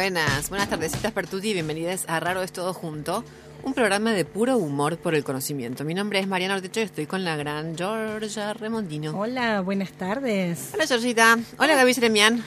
[0.00, 0.70] Buenas, buenas.
[0.70, 1.52] Tardecitas, Pertuti.
[1.52, 3.22] Bienvenidas a Raro es Todo Junto.
[3.62, 5.84] Un programa de puro humor por el conocimiento.
[5.84, 9.12] Mi nombre es Mariana Ortecho y estoy con la gran Georgia Remondino.
[9.14, 10.70] Hola, buenas tardes.
[10.72, 11.38] Hola, Georgita.
[11.58, 12.42] Hola, Gaby Seremian.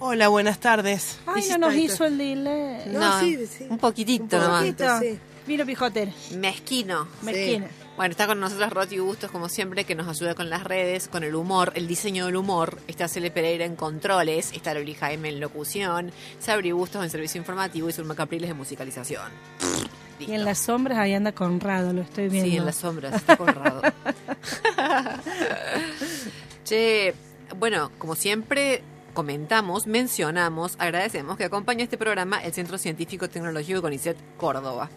[0.00, 1.20] Hola, buenas tardes.
[1.26, 2.88] Ay, no nos hizo el delay.
[2.88, 3.68] No, sí, sí.
[3.70, 4.60] un poquitito Un nomás.
[4.62, 4.98] poquito.
[4.98, 5.16] sí.
[5.46, 7.06] Vino Pijoter, Mezquino.
[7.22, 7.68] Mezquina.
[7.96, 11.24] Bueno, está con nosotros Roti Bustos, como siempre, que nos ayuda con las redes, con
[11.24, 12.78] el humor, el diseño del humor.
[12.88, 17.88] Está Cele Pereira en controles, está Loli Jaime en locución, Sabri Bustos en servicio informativo
[17.88, 19.32] y Zulma Capriles en musicalización.
[20.18, 22.50] Y en las sombras ahí anda Conrado, lo estoy viendo.
[22.50, 23.80] Sí, en las sombras, está colorado.
[26.64, 27.14] che,
[27.58, 28.82] bueno, como siempre
[29.14, 34.90] comentamos, mencionamos, agradecemos que acompaña este programa el Centro Científico Tecnológico CONICET Córdoba.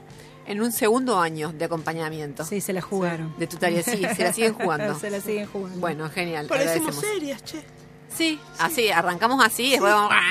[0.50, 2.44] En un segundo año de acompañamiento.
[2.44, 3.36] Sí, se la jugaron.
[3.38, 5.00] De tu tarea, sí, se la siguen jugando.
[5.00, 5.80] se la siguen jugando.
[5.80, 6.48] Bueno, genial.
[6.48, 7.64] Parecemos serias, che.
[8.12, 10.12] Sí, así, arrancamos así y después vamos.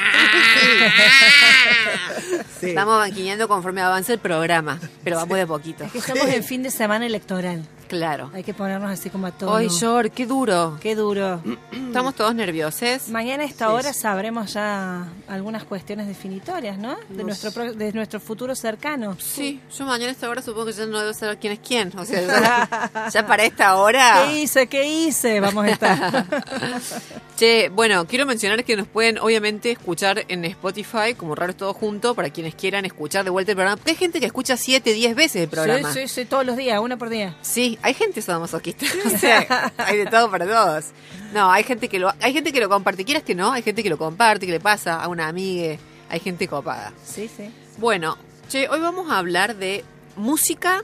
[2.60, 2.70] Sí.
[2.70, 5.84] Estamos banquineando conforme avance el programa, pero vamos de poquito.
[5.84, 7.64] Es que estamos en fin de semana electoral.
[7.88, 8.31] Claro.
[8.34, 9.56] Hay que ponernos así como a todos.
[9.56, 10.78] Ay, Jor, qué duro.
[10.81, 11.43] Qué duro.
[11.72, 13.09] Estamos todos nerviosos.
[13.09, 16.97] Mañana a esta hora sabremos ya algunas cuestiones definitorias, ¿no?
[17.09, 19.16] De nuestro de nuestro futuro cercano.
[19.19, 21.93] Sí, yo mañana a esta hora supongo que ya no debo saber quién es quién.
[21.99, 24.25] O sea, ya, ya para esta hora.
[24.26, 24.66] ¿Qué hice?
[24.66, 25.41] ¿Qué hice?
[25.41, 26.26] Vamos a estar.
[27.38, 32.16] Che, bueno, quiero mencionar que nos pueden obviamente escuchar en Spotify, como raro todo junto,
[32.16, 33.76] para quienes quieran escuchar de vuelta el programa.
[33.76, 35.93] Porque hay gente que escucha 7, 10 veces el programa.
[35.93, 37.37] Sí, sí, sí, todos los días, una por día.
[37.43, 38.86] Sí, hay gente sadomasoquista.
[39.06, 40.86] o sea, hay de todo para todos.
[41.32, 43.04] No, hay gente que lo, hay gente que lo comparte.
[43.04, 45.76] Quieras que no, hay gente que lo comparte, que le pasa a una amiga.
[46.10, 46.92] Hay gente copada.
[47.04, 47.50] Sí, sí.
[47.76, 48.16] Bueno,
[48.48, 49.84] che, hoy vamos a hablar de
[50.16, 50.82] música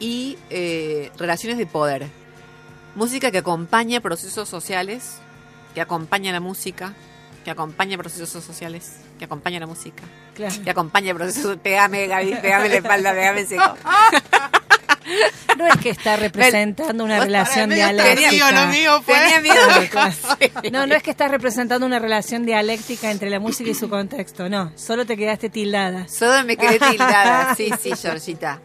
[0.00, 2.08] y eh, relaciones de poder.
[2.94, 5.18] Música que acompaña procesos sociales,
[5.74, 6.92] que acompaña la música,
[7.44, 10.02] que acompaña procesos sociales, que acompaña la música,
[10.34, 10.54] Claro.
[10.64, 11.56] que acompaña procesos...
[11.58, 13.62] Pegame, Gaby, pegame la espalda, pegame el seco.
[15.56, 18.28] No es que está representando una relación dialéctica.
[18.28, 19.14] tardío lo mío fue.
[19.14, 19.60] Tenía miedo.
[20.72, 24.48] No, no es que estás representando una relación dialéctica entre la música y su contexto,
[24.48, 26.08] no, solo te quedaste tildada.
[26.08, 27.54] Solo me quedé tildada.
[27.54, 28.60] Sí, sí, Georgita.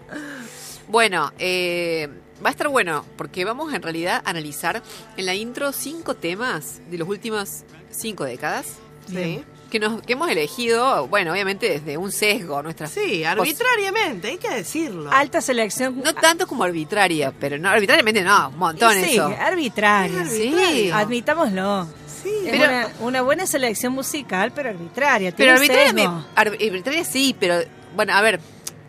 [0.87, 2.09] Bueno, eh,
[2.43, 4.81] va a estar bueno porque vamos en realidad a analizar
[5.17, 8.65] en la intro cinco temas de las últimas cinco décadas.
[9.07, 9.45] Bien.
[9.69, 14.49] Que, nos, que hemos elegido, bueno, obviamente desde un sesgo, nuestra Sí, arbitrariamente, hay que
[14.49, 15.11] decirlo.
[15.11, 16.01] Alta selección.
[16.03, 19.33] No tanto como arbitraria, pero no, arbitrariamente no, un montón sí, eso.
[19.39, 20.25] arbitraria.
[20.25, 20.89] Sí.
[20.93, 21.87] Admitámoslo.
[22.21, 25.33] Sí, Es Pero- una, una buena selección musical, pero arbitraria.
[25.35, 27.61] Pero arbitraria, me- arbitraria sí, pero
[27.95, 28.41] bueno, a ver,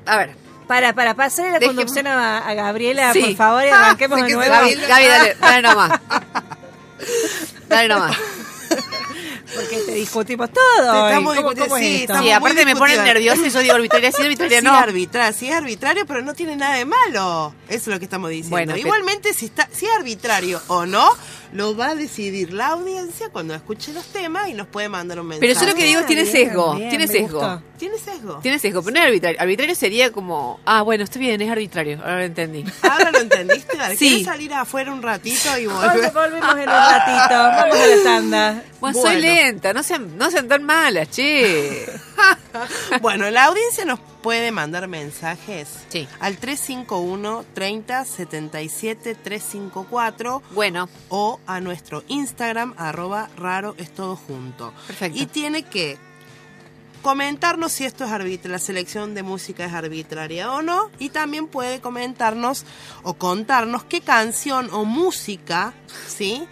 [0.06, 0.34] a ver.
[0.66, 3.20] Para, para pasarle la Dejemos- conducción a, a Gabriela, Sí.
[3.22, 4.54] por favor, y arranquemos sé de nuevo.
[4.54, 6.00] se Gaby, Gaby, dale, dale nomás.
[7.68, 8.16] Dale nomás.
[9.54, 11.08] Porque te discutimos todo.
[11.08, 14.12] Estamos ¿Cómo- discutiendo, cómo es sí, estamos- aparte me ponen nerviosa y yo digo arbitraria
[14.12, 14.74] sí, arbitraria Sí, no.
[14.74, 17.54] arbitrario, sí es arbitrario, pero no tiene nada de malo.
[17.68, 18.50] Eso es lo que estamos diciendo.
[18.50, 21.08] Bueno, pero- Igualmente, si, está, si es arbitrario o no,
[21.52, 25.26] lo va a decidir la audiencia cuando escuche los temas y nos puede mandar un
[25.26, 25.48] mensaje.
[25.48, 27.38] Pero yo lo que digo es tiene bien, sesgo, bien, tiene sesgo.
[27.40, 27.62] gustó.
[27.78, 28.38] ¿Tiene sesgo?
[28.42, 29.40] Tiene sesgo, pero no es arbitrario.
[29.40, 32.64] Arbitrario sería como, ah, bueno, está bien, es arbitrario, ahora lo entendí.
[32.82, 33.76] Ahora lo entendiste.
[33.76, 34.08] Dale, Sí.
[34.08, 36.12] ¿Quieres salir afuera un ratito y Vol- volver?
[36.12, 37.34] Volvemos en un ratito.
[37.34, 38.62] Vamos a la tanda.
[38.80, 39.20] Bueno, soy Bueno.
[39.20, 41.86] lenta, no sean, no sean tan malas, che.
[43.00, 46.06] Bueno, la audiencia nos puede mandar mensajes Sí.
[46.20, 54.72] al 351 30 77 354 Bueno, o a nuestro Instagram arroba raro es todo junto.
[54.86, 55.18] Perfecto.
[55.18, 55.96] Y tiene que
[57.02, 60.90] comentarnos si esto es arbitrario, la selección de música es arbitraria o no.
[60.98, 62.64] Y también puede comentarnos
[63.02, 65.72] o contarnos qué canción o música,
[66.08, 66.46] ¿sí?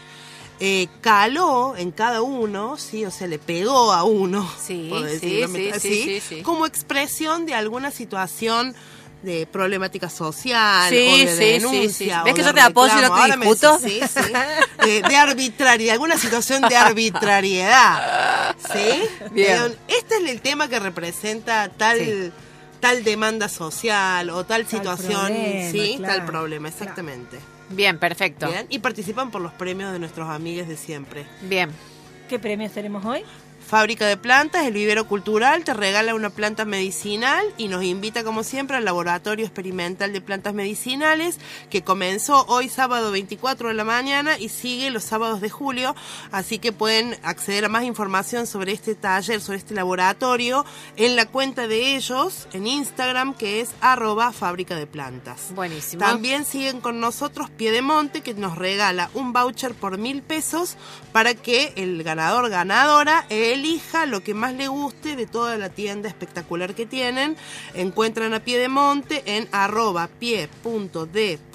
[0.61, 5.49] Eh, caló en cada uno, sí, o sea, le pegó a uno, Sí, por decirlo
[5.57, 6.43] sí, así, sí, sí, sí.
[6.43, 8.75] como expresión de alguna situación
[9.23, 11.91] de problemática social Sí, o de sí, denuncia.
[12.17, 12.21] sí.
[12.21, 13.79] o ¿Ves que de yo te apoyo y no te discuto?
[13.79, 14.33] Sí, sí.
[14.85, 18.55] De, de arbitrariedad, alguna situación de arbitrariedad.
[18.73, 19.03] ¿Sí?
[19.33, 19.73] Bien.
[19.73, 22.33] Eh, Este es el tema que representa tal,
[22.81, 26.15] tal demanda social o tal, situación, problema, sí, claro.
[26.17, 27.39] tal problema, exactamente.
[27.71, 28.49] Bien, perfecto.
[28.49, 28.67] Bien.
[28.69, 31.27] Y participan por los premios de nuestros amigos de siempre.
[31.43, 31.71] Bien.
[32.29, 33.23] ¿Qué premios tenemos hoy?
[33.69, 38.43] Fábrica de Plantas, el vivero cultural, te regala una planta medicinal y nos invita como
[38.43, 41.39] siempre al laboratorio experimental de plantas medicinales
[41.69, 45.95] que comenzó hoy sábado 24 de la mañana y sigue los sábados de julio,
[46.33, 50.65] así que pueden acceder a más información sobre este taller, sobre este laboratorio
[50.97, 55.55] en la cuenta de ellos en Instagram que es arroba fábrica de plantas.
[55.55, 56.01] Buenísimo.
[56.01, 60.79] También siguen con nosotros Piedemonte, que nos regala un voucher por mil pesos
[61.13, 63.27] para que el ganador ganadora
[63.59, 67.37] elija lo que más le guste de toda la tienda espectacular que tienen.
[67.75, 70.09] Encuentran a Piedemonte en arroba
[71.39, 71.51] pie.d.monte,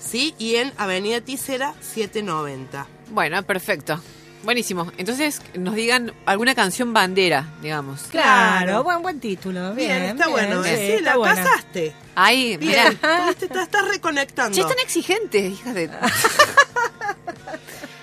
[0.00, 0.34] ¿sí?
[0.38, 2.86] Y en Avenida Ticera 790.
[3.10, 4.00] Bueno, perfecto.
[4.44, 4.90] Buenísimo.
[4.98, 8.02] Entonces, nos digan alguna canción bandera, digamos.
[8.10, 9.72] Claro, buen buen título.
[9.74, 10.64] Bien, Bien, está bien, bueno.
[10.64, 10.86] sí, ¿eh?
[10.86, 11.94] Sí, está la.
[12.14, 13.34] Ay, Bien, mira.
[13.38, 14.54] Te estás reconectando.
[14.54, 15.90] Che, están exigentes, hijas de...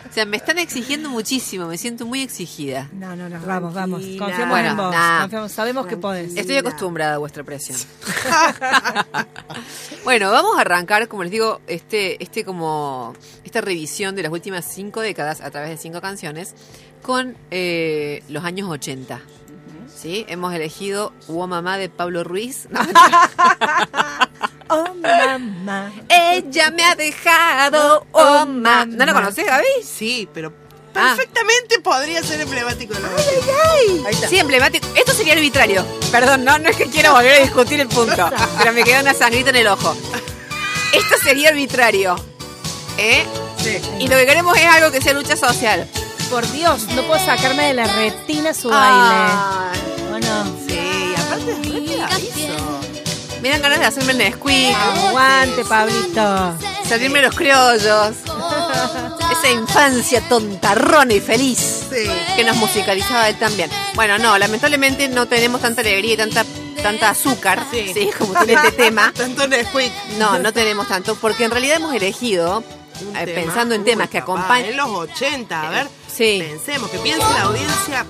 [0.10, 2.90] o sea, me están exigiendo muchísimo, me siento muy exigida.
[2.94, 4.02] No, no, no, vamos, vamos.
[4.18, 4.92] Confiamos Bueno, en vos.
[4.92, 5.22] nah.
[5.22, 6.36] confiamos, sabemos que podés.
[6.36, 7.78] Estoy acostumbrada a vuestra presión.
[10.04, 13.14] bueno, vamos a arrancar, como les digo, este, este como
[13.44, 16.56] esta revisión de las últimas cinco décadas a través de cinco canciones
[17.02, 19.22] con eh, los años 80.
[20.02, 20.26] ¿Sí?
[20.30, 22.68] Hemos elegido Oh Mamá de Pablo Ruiz.
[22.70, 22.80] No,
[24.72, 25.92] Oh, mamá.
[26.10, 28.86] Ella me ha dejado, oh mamá.
[28.86, 29.66] ¿No lo conoces, Gaby?
[29.84, 30.54] Sí, pero
[30.96, 31.14] Ah.
[31.16, 34.28] perfectamente podría ser emblemático de la Ahí está.
[34.28, 34.88] Sí, emblemático.
[34.96, 35.86] Esto sería arbitrario.
[36.12, 39.14] Perdón, no, no es que quiero volver a discutir el punto, pero me queda una
[39.14, 39.96] sangrita en el ojo.
[40.94, 42.16] Esto sería arbitrario.
[42.98, 43.24] ¿Eh?
[43.64, 43.80] Sí.
[44.00, 45.88] Y lo que queremos es algo que sea lucha social.
[46.30, 49.79] Por Dios, no puedo sacarme de la retina su Ay, baile.
[50.20, 50.60] ¿O no?
[50.68, 52.80] Sí, aparte es re pegadizo.
[53.42, 56.56] me dan ganas de hacerme el Nesquik, Aguante, Pablito.
[56.88, 58.16] salirme los criollos.
[59.32, 62.10] Esa infancia tontarrona y feliz Sí.
[62.36, 63.70] que nos musicalizaba él también.
[63.96, 66.44] Bueno, no, lamentablemente no tenemos tanta alegría y tanta,
[66.82, 67.92] tanta azúcar, Sí.
[67.94, 69.14] sí, como tiene este tema.
[69.16, 69.92] Tanto Nesquik.
[70.18, 72.64] No, no tenemos tanto, porque en realidad hemos elegido,
[73.16, 74.70] eh, pensando en Uy, temas que acompañan...
[74.72, 75.88] En los 80, a ver.
[76.14, 76.44] Sí.
[76.46, 78.06] Pensemos, que piense la audiencia.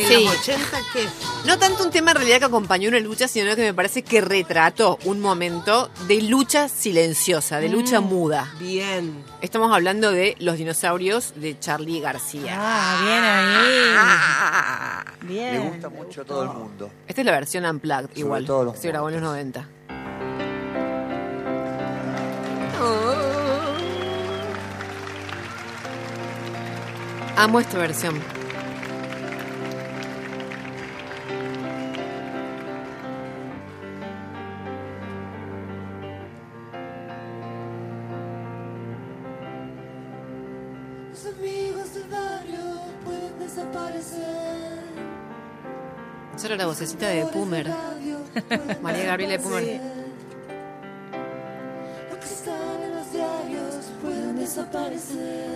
[0.00, 0.24] En Sí.
[0.24, 1.08] los 80, ¿qué?
[1.44, 4.20] No tanto un tema en realidad que acompañó una lucha, sino que me parece que
[4.20, 8.52] retrató un momento de lucha silenciosa, de lucha muda.
[8.60, 9.24] Bien.
[9.40, 12.56] Estamos hablando de Los dinosaurios de Charlie García.
[12.60, 13.94] Ah, bien ahí.
[13.96, 15.04] Ah.
[15.22, 15.52] Bien.
[15.54, 16.90] Le gusta mucho a todo el mundo.
[17.08, 18.44] Esta es la versión unplugged, Sobre igual.
[18.46, 19.68] todo los que se grabó en los 90.
[27.36, 28.20] Amo esta versión.
[46.78, 47.66] Vocecita de Pumer.
[48.82, 49.64] María Gabriela de Pumer.
[49.64, 49.80] Sí.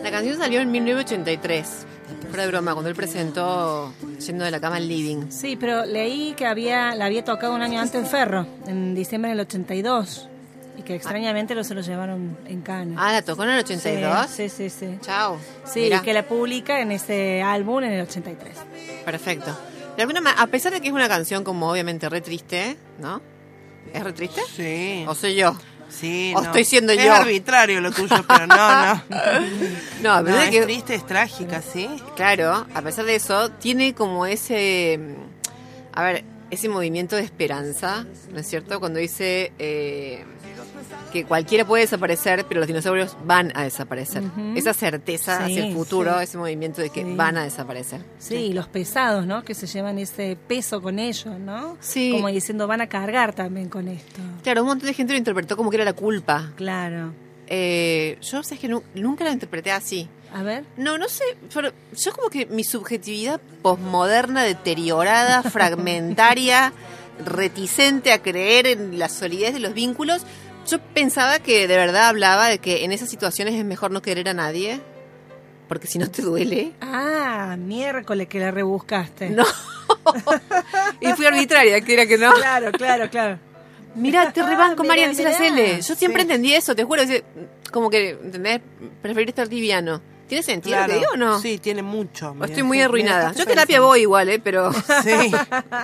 [0.02, 1.86] La canción salió en 1983.
[2.28, 5.30] Fuera de broma, cuando él presentó Yendo de la cama al living.
[5.30, 9.30] Sí, pero leí que había la había tocado un año antes en Ferro, en diciembre
[9.30, 10.28] del 82.
[10.76, 12.96] Y que extrañamente lo se lo llevaron en Cana.
[12.98, 14.26] Ah, la tocó en el 82.
[14.28, 14.70] Sí, sí, sí.
[14.70, 14.98] sí.
[15.02, 15.38] Chao.
[15.64, 15.98] Sí, Mirá.
[15.98, 18.56] y que la publica en ese álbum en el 83.
[19.04, 19.56] Perfecto.
[19.96, 23.20] De alguna ma- a pesar de que es una canción como obviamente re triste, ¿no?
[23.92, 24.40] ¿Es re triste?
[24.56, 25.04] Sí.
[25.06, 25.56] ¿O soy yo?
[25.90, 26.46] Sí, O no.
[26.46, 27.12] estoy siendo es yo.
[27.12, 29.02] arbitrario lo tuyo, pero no, no.
[30.02, 31.88] No, a No, pesar de es que, triste, es trágica, sí.
[32.16, 34.98] claro, a pesar de eso, tiene como ese,
[35.92, 38.80] a ver, ese movimiento de esperanza, ¿no es cierto?
[38.80, 40.24] Cuando dice eh,
[41.12, 44.22] que cualquiera puede desaparecer, pero los dinosaurios van a desaparecer.
[44.56, 46.24] Esa certeza Sí, hacia el futuro, sí.
[46.24, 47.14] ese movimiento de que Sí.
[47.16, 48.00] van a desaparecer.
[48.18, 49.44] Sí, y los pesados, ¿no?
[49.44, 51.76] Que se llevan ese peso con ellos, ¿no?
[51.80, 52.10] Sí.
[52.12, 54.20] Como diciendo, van a cargar también con esto.
[54.42, 56.52] Claro, un montón de gente lo interpretó como que era la culpa.
[56.56, 57.12] Claro.
[57.48, 60.08] Eh, yo sé que nu- nunca lo interpreté así.
[60.34, 60.64] A ver.
[60.78, 66.72] No, no sé, pero yo como que mi subjetividad posmoderna, deteriorada, fragmentaria,
[67.26, 70.22] reticente a creer en la solidez de los vínculos,
[70.66, 74.28] yo pensaba que de verdad hablaba de que en esas situaciones es mejor no querer
[74.28, 74.80] a nadie,
[75.68, 76.72] porque si no te duele.
[76.80, 79.30] Ah, miércoles que la rebuscaste.
[79.30, 79.44] No.
[81.00, 82.32] y fui arbitraria, que era que no.
[82.32, 83.38] Claro, claro, claro.
[83.94, 85.54] Mira, te rebanco, Ah, Marian, mirá, dice la.
[85.56, 85.80] Cele.
[85.82, 86.28] Yo siempre Sí.
[86.28, 87.02] entendí eso, te juro.
[87.70, 88.60] Como que, ¿entendés?
[89.02, 90.00] Preferir estar liviano.
[90.32, 90.92] ¿Tiene sentido lo Claro.
[90.94, 91.40] que digo o no?
[91.42, 92.34] Sí, tiene mucho.
[92.42, 93.28] Estoy muy sí, arruinada.
[93.28, 93.86] mira, Yo terapia pensando.
[93.88, 94.38] voy igual, ¿eh?
[94.42, 94.72] Pero
[95.04, 95.30] Sí.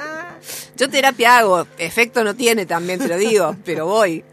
[0.76, 1.66] yo terapia hago.
[1.76, 4.24] Efecto no tiene también, te lo digo, pero voy.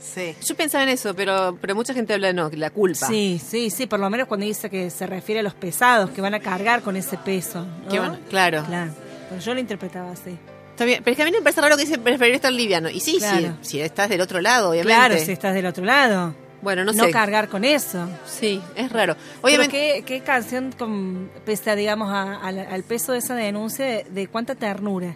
[0.00, 0.34] Sí.
[0.46, 3.08] Yo pensaba en eso, pero pero mucha gente habla de no, la culpa.
[3.08, 6.20] Sí, sí, sí, por lo menos cuando dice que se refiere a los pesados, que
[6.20, 7.66] van a cargar con ese peso.
[7.66, 7.88] ¿no?
[7.90, 8.64] Que van- claro.
[8.66, 8.92] Claro.
[9.28, 10.38] Pero yo lo interpretaba así.
[10.70, 12.88] Está bien, pero es que a mí me parece raro que dice preferir estar liviano.
[12.88, 13.56] Y sí, Claro.
[13.62, 14.94] sí, si estás del otro lado, obviamente.
[14.94, 16.34] Claro, si estás del otro lado.
[16.62, 17.10] Bueno, no, No, sé.
[17.10, 18.08] cargar con eso.
[18.26, 19.14] Sí, es raro.
[19.14, 21.30] Pero Obviamente, ¿qué, qué canción con,
[21.76, 25.14] digamos, a- al- al peso de esa denuncia de, de cuánta ternura.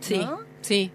[0.00, 0.40] sí, ¿no?
[0.62, 0.90] sí.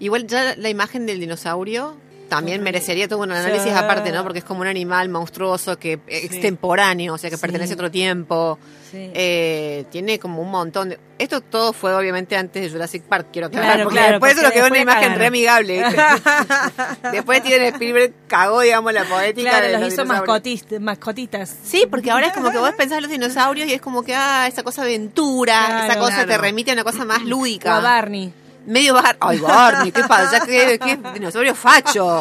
[0.00, 1.96] Igual ya la imagen del dinosaurio
[2.36, 3.68] también merecería todo un análisis Sí.
[3.76, 4.22] aparte, ¿no?
[4.22, 7.42] Porque es como un animal monstruoso que es extemporáneo, o sea, que Sí.
[7.42, 8.58] pertenece a otro tiempo.
[8.90, 9.10] Sí.
[9.14, 10.98] Eh, tiene como un montón de...
[11.18, 14.40] Esto todo fue obviamente antes de Jurassic Park, quiero aclarar, Claro, porque claro, después porque
[14.40, 15.26] eso nos quedó una imagen re cagaron.
[15.28, 15.84] amigable.
[15.84, 16.02] ¿viste?
[17.12, 20.42] después tiene Spielberg cagó, digamos, la poética claro, de los, los hizo dinosaurios.
[20.44, 21.56] mascotis- mascotitas.
[21.64, 24.14] Sí, porque ahora es como que vos pensás en los dinosaurios y es como que,
[24.14, 27.80] ah, esa cosa aventura, esa cosa te remite a una cosa más O a lúdica.
[27.80, 28.32] Barney.
[28.66, 29.16] Medio bar...
[29.20, 32.20] Ay, Barney, qué pasa, que qué dinosaurio facho.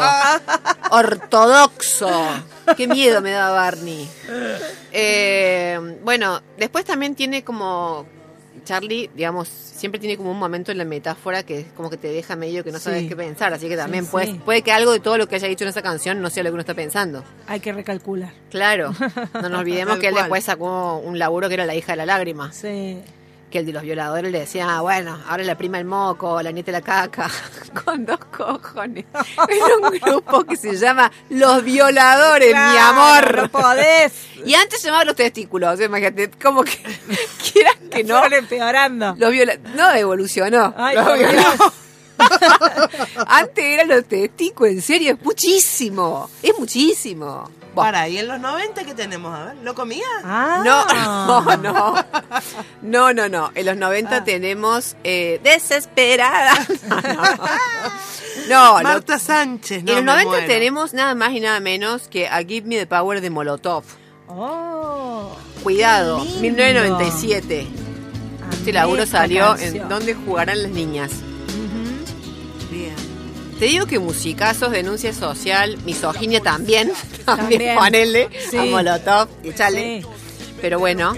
[0.90, 2.10] Ortodoxo.
[2.78, 4.10] Qué miedo me da Barney.
[4.92, 8.06] Eh, bueno, después también tiene como
[8.66, 12.08] Charlie, digamos, siempre tiene como un momento en la metáfora que es como que te
[12.10, 13.10] deja medio que no sabes Sí.
[13.10, 14.42] qué pensar, así que también Sí, puede, sí.
[14.46, 16.50] puede que algo de todo lo que haya dicho en esa canción no sea lo
[16.50, 17.24] que uno está pensando.
[17.48, 18.34] Hay que recalcular.
[18.52, 18.94] Claro,
[19.34, 22.06] no nos olvidemos que él después sacó un laburo que era La hija de la
[22.06, 23.02] lágrima, Sí.
[23.52, 26.50] Que el de los violadores le decía, ah, bueno, ahora la prima el moco, la
[26.52, 27.30] nieta la caca,
[27.86, 29.06] con dos cojones.
[29.50, 33.38] En un grupo que se llama Los Violadores, mi amor.
[33.38, 34.14] No podés.
[34.44, 36.80] Y antes se llamaba Los Testículos, imagínate, como que
[37.54, 38.18] quieran que no.
[38.18, 39.16] Fueron empeorando.
[39.20, 40.74] Los viola no evolucionó.
[40.76, 41.74] Ay, Los.
[43.28, 46.30] Antes eran los testículos, en serio, es muchísimo.
[46.42, 47.50] Es muchísimo.
[47.74, 47.86] Buah.
[47.86, 49.34] Para, ¿y en los 90 qué tenemos?
[49.34, 50.04] A ver, ¿lo comía?
[50.24, 50.62] No, Ah.
[50.66, 51.96] no, no.
[52.82, 53.52] No, no, no.
[53.56, 56.54] En los 90 tenemos eh, Desesperada.
[58.50, 58.84] No, no.
[58.84, 60.48] Marta Sánchez, no en los me 90 muero.
[60.48, 63.84] tenemos nada más y nada menos que a Give Me the Power de Molotov.
[64.28, 65.36] Oh.
[65.64, 66.42] Cuidado, Qué lindo.
[66.42, 67.68] 1997.
[68.52, 69.76] Este Amé laburo salió canción.
[69.84, 71.12] en ¿Dónde jugarán las niñas?
[73.62, 76.92] Te digo que musicazos, denuncia social, misoginia también.
[77.26, 78.58] También, ponele Sí.
[78.58, 80.02] a Molotov echale.
[80.02, 80.08] Sí.
[80.60, 81.14] Pero bueno.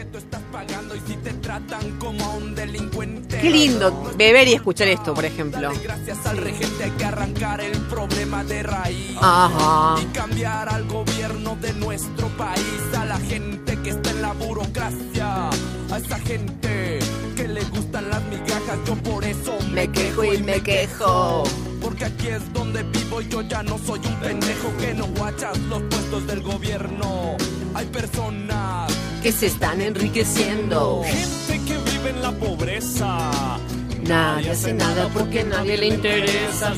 [3.42, 5.72] Qué lindo beber y escuchar esto, por ejemplo.
[5.82, 9.18] Gracias al regente hay que arrancar el problema de raíz.
[9.22, 10.02] Ajá.
[10.02, 15.50] Y cambiar al gobierno de nuestro país, a la gente que está en la burocracia,
[15.92, 17.00] a esa gente
[17.36, 21.44] que le gustan las migajas, yo por eso Me quejo y me quejo.
[21.82, 25.58] Porque aquí es donde vivo y yo ya no soy un pendejo que no guachas
[25.70, 27.36] los puestos del gobierno.
[27.74, 31.04] Hay personas, Que se están enriqueciendo.
[31.04, 33.60] gente que vive en la pobreza.
[34.08, 36.74] Nadie hace nada porque nadie le interesa.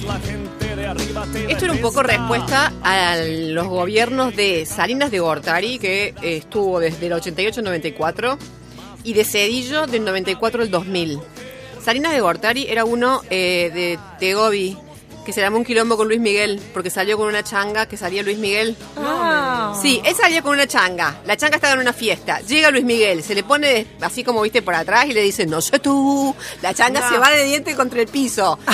[1.48, 7.08] Esto era un poco respuesta a los gobiernos de Salinas de Gortari, que estuvo desde
[7.08, 8.38] el 88 al 94.
[9.04, 11.20] y de Cedillo del 94 al 2000.
[11.80, 14.76] Salinas de Gortari era uno eh, de Tegobi,
[15.26, 18.24] que se llamó un quilombo con Luis Miguel, porque salió con una changa que salía
[18.24, 18.78] Luis Miguel.
[18.96, 19.78] Ah.
[19.82, 21.20] Sí, él salía con una changa.
[21.26, 22.40] La changa estaba en una fiesta.
[22.42, 25.60] Llega Luis Miguel, se le pone así como viste por atrás y le dice, no
[25.62, 26.34] sé tú.
[26.62, 27.10] La changa No.
[27.10, 28.58] se va de diente contra el piso.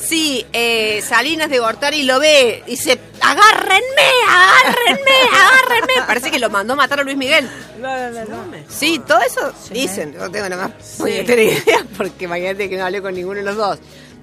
[0.00, 3.82] Sí, eh, Salinas de Gortari lo ve y dice, agárrenme,
[4.28, 6.06] agárrenme, agárrenme.
[6.06, 7.50] Parece que lo mandó a matar a Luis Miguel.
[7.80, 8.44] No, no, no.
[8.68, 10.14] Sí, todo eso dicen.
[10.16, 13.56] No tengo nada más puñetera idea porque imagínate que no hablé con ninguno de los
[13.56, 13.78] dos.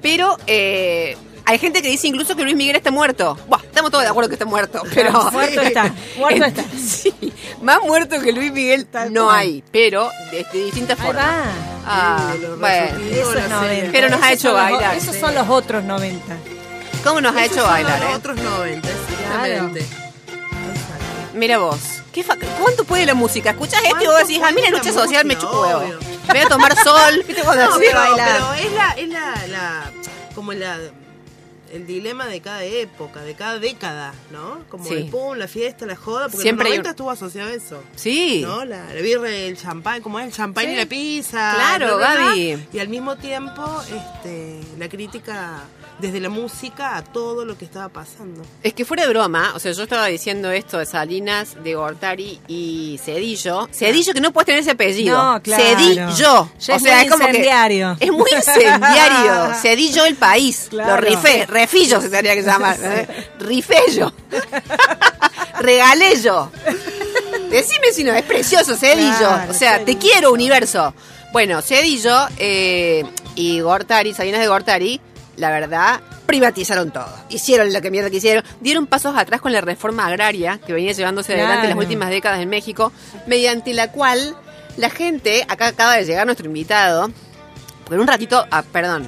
[0.05, 3.35] Pero eh, hay gente que dice incluso que Luis Miguel está muerto.
[3.47, 5.31] Buah, estamos todos de acuerdo que está muerto, pero...
[5.31, 6.63] Muerto está, muerto está.
[6.77, 7.11] Sí,
[7.63, 9.39] más muerto que Luis Miguel no cual.
[9.39, 11.25] hay, pero de, de distintas Ahí formas.
[11.25, 11.43] va.
[11.87, 12.85] Ah, Sí, lo bueno.
[12.85, 13.21] resumido.
[13.21, 13.75] Eso es la serie.
[13.77, 13.91] 90.
[13.91, 14.95] Pero nos ha hecho los- bailar.
[14.95, 16.37] Esos son los otros 90.
[17.03, 18.15] ¿Cómo nos ha hecho son bailar, los eh?
[18.15, 19.85] otros 90, exactamente.
[21.33, 21.79] Mira vos,
[22.13, 22.23] ¿qué
[22.61, 23.49] ¿cuánto puede la música?
[23.51, 25.99] ¿Escuchás esto y vos ¿Cuánto decís, a mí la puede lucha social me chupa huevo?
[26.27, 28.03] Voy a tomar sol, ¿viste cuando No, pero,
[28.53, 29.91] es la, es la, la-
[30.33, 30.77] como la
[31.73, 34.59] el dilema de cada época, de cada década, ¿no?
[34.69, 34.93] Como Sí.
[34.93, 37.53] el pum, la fiesta, la joda, porque Siempre en los 90 un- estuvo asociado a
[37.53, 37.83] eso.
[37.95, 38.43] Sí.
[38.45, 38.63] ¿No?
[38.63, 41.53] La, la birra el champán, como es el champán y la pizza.
[41.55, 41.97] Claro.
[41.97, 42.67] Gaby.
[42.71, 45.63] Y al mismo tiempo, este, la crítica
[45.99, 48.41] desde la música a todo lo que estaba pasando.
[48.63, 52.39] Es que fuera de broma, o sea, yo estaba diciendo esto de Salinas, de Gortari
[52.47, 53.69] y Cedillo.
[53.71, 55.17] Cedillo que no puedes tener ese apellido.
[55.17, 55.63] No, claro.
[55.63, 56.09] Cedillo.
[56.15, 57.97] Ya o es sea, muy es como que incendiario.
[57.99, 59.53] es muy incendiario.
[59.61, 60.67] Cedillo el país.
[60.69, 60.91] Claro.
[60.91, 62.77] Lo rifé, refillo se tendría que llamar.
[62.81, 63.29] ¿eh?
[63.39, 64.13] Rifello.
[65.59, 66.51] Regalello.
[67.49, 69.17] Decime si no, es precioso, Cedillo.
[69.17, 70.93] Claro, o sea, te quiero, universo.
[71.31, 73.03] Bueno, Cedillo eh,
[73.35, 75.01] y Gortari, Salinas de Gortari,
[75.37, 77.07] la verdad, privatizaron todo.
[77.29, 78.43] Hicieron lo que mierda que hicieron.
[78.61, 82.39] Dieron pasos atrás con la reforma agraria que venía llevándose adelante en las últimas décadas
[82.41, 82.91] en México,
[83.27, 84.35] mediante la cual
[84.77, 87.11] la gente, acá acaba de llegar nuestro invitado,
[87.91, 89.07] en un ratito, ah, perdón,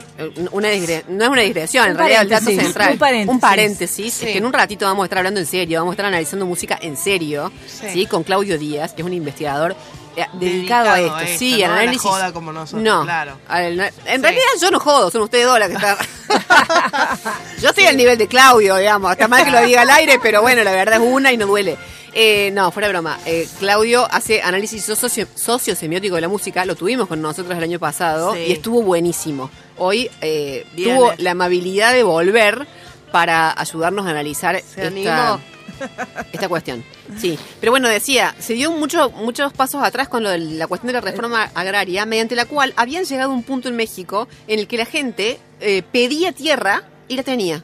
[0.52, 2.92] una digre- no es una digresión, en realidad el dato central.
[2.94, 3.34] un paréntesis.
[3.34, 4.26] Un paréntesis, Sí.
[4.28, 6.46] es que en un ratito vamos a estar hablando en serio, vamos a estar analizando
[6.46, 7.88] música en serio, Sí.
[7.92, 8.06] ¿sí?
[8.06, 9.76] Con Claudio Díaz, que es un investigador
[10.16, 12.02] eh, dedicado, Dedicado a a esto, esto, sí, no al a la análisis.
[12.10, 13.38] joda como nosotros, no, claro.
[13.48, 14.22] al- en Sí.
[14.22, 15.96] realidad yo no jodo, son ustedes dos las que están.
[17.62, 20.42] yo estoy al nivel de Claudio, digamos, está mal que lo diga al aire, pero
[20.42, 21.78] bueno, la verdad es una y no duele.
[22.14, 23.20] Eh, no, fuera de broma.
[23.26, 27.80] Eh, Claudio hace análisis socio- sociosemiótico de la música, lo tuvimos con nosotros el año
[27.80, 28.40] pasado Sí.
[28.48, 29.52] y estuvo buenísimo.
[29.78, 32.66] Hoy eh, tuvo la amabilidad de volver
[33.12, 35.40] para ayudarnos a analizar Se esta,
[36.34, 36.84] esta cuestión.
[37.20, 40.88] Sí, pero bueno, decía, se dio mucho, muchos pasos atrás con lo de la cuestión
[40.88, 44.60] de la reforma agraria, mediante la cual habían llegado a un punto en México en
[44.60, 47.64] el que la gente eh, pedía tierra y la tenía.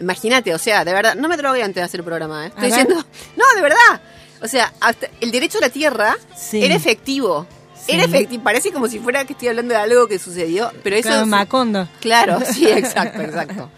[0.00, 2.48] Imagínate, o sea, de verdad, no me drogué antes de hacer el programa, ¿eh?
[2.48, 2.94] Estoy diciendo,
[3.36, 4.00] no, de verdad.
[4.42, 6.64] O sea, hasta el derecho a la tierra Sí.
[6.64, 7.46] era efectivo.
[7.74, 7.92] Sí.
[7.92, 11.08] Era efectivo, parece como si fuera que estoy hablando de algo que sucedió, pero eso...
[11.08, 11.88] Claro, Macondo.
[12.00, 13.70] Claro, sí, exacto, exacto.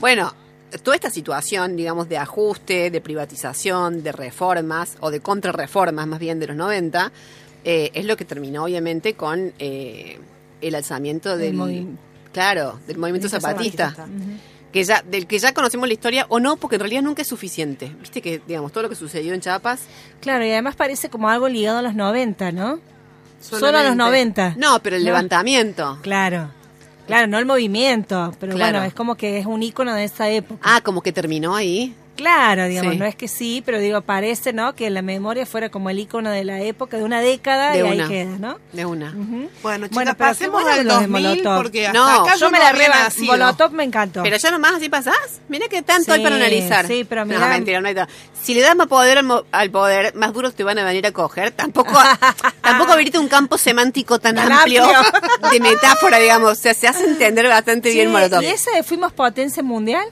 [0.00, 0.32] Bueno,
[0.82, 6.38] toda esta situación, digamos, de ajuste, de privatización, de reformas, o de contrarreformas más bien
[6.38, 7.12] de los 90,
[7.64, 10.18] eh, es lo que terminó obviamente con eh,
[10.60, 11.98] el alzamiento Del del...
[12.32, 13.94] claro, del movimiento zapatista.
[14.72, 17.28] Que ya, del que ya conocemos la historia o no, porque en realidad nunca es
[17.28, 17.90] suficiente.
[18.00, 19.80] Viste que, digamos, todo lo que sucedió en Chiapas.
[20.20, 22.78] Claro, y además parece como algo ligado a los 90, ¿no?
[23.40, 23.96] Solo a los Solamente.
[23.96, 24.54] 90.
[24.58, 25.06] No, pero el No.
[25.06, 25.98] levantamiento.
[26.02, 26.50] Claro.
[27.06, 28.72] Claro, no el movimiento, pero Claro.
[28.80, 30.60] bueno, es como que es un ícono de esa época.
[30.62, 31.94] Ah, como que terminó ahí.
[32.18, 32.98] Claro, digamos, Sí.
[32.98, 34.74] no es que sí, pero digo, parece, ¿no?
[34.74, 37.82] Que la memoria fuera como el ícono de la época, de una década, De y
[37.82, 38.02] una.
[38.04, 38.58] ahí queda, ¿no?
[38.72, 39.12] De una.
[39.62, 41.62] Bueno, chicas, Bueno, pasemos al lo de 2000 Molotov.
[41.62, 43.08] porque hasta No, acá Yo yo me no la reba.
[43.18, 44.24] Molotov me encantó.
[44.24, 45.14] Pero ya nomás así pasás.
[45.48, 46.86] Mira que tanto hay Sí, para analizar.
[46.88, 47.46] sí, pero No, mirá.
[47.50, 48.12] mentira, no hay tanto.
[48.42, 51.06] Si le das más poder al, mo- al poder, más duros te van a venir
[51.06, 51.52] a coger.
[51.52, 51.92] Tampoco,
[52.62, 55.12] tampoco abrirte un campo semántico tan, Tan amplio, amplio.
[55.52, 56.50] de metáfora, digamos.
[56.50, 58.42] O sea, se hace entender bastante Sí, bien Molotov.
[58.42, 60.04] ¿Y ese de fuimos potencia mundial?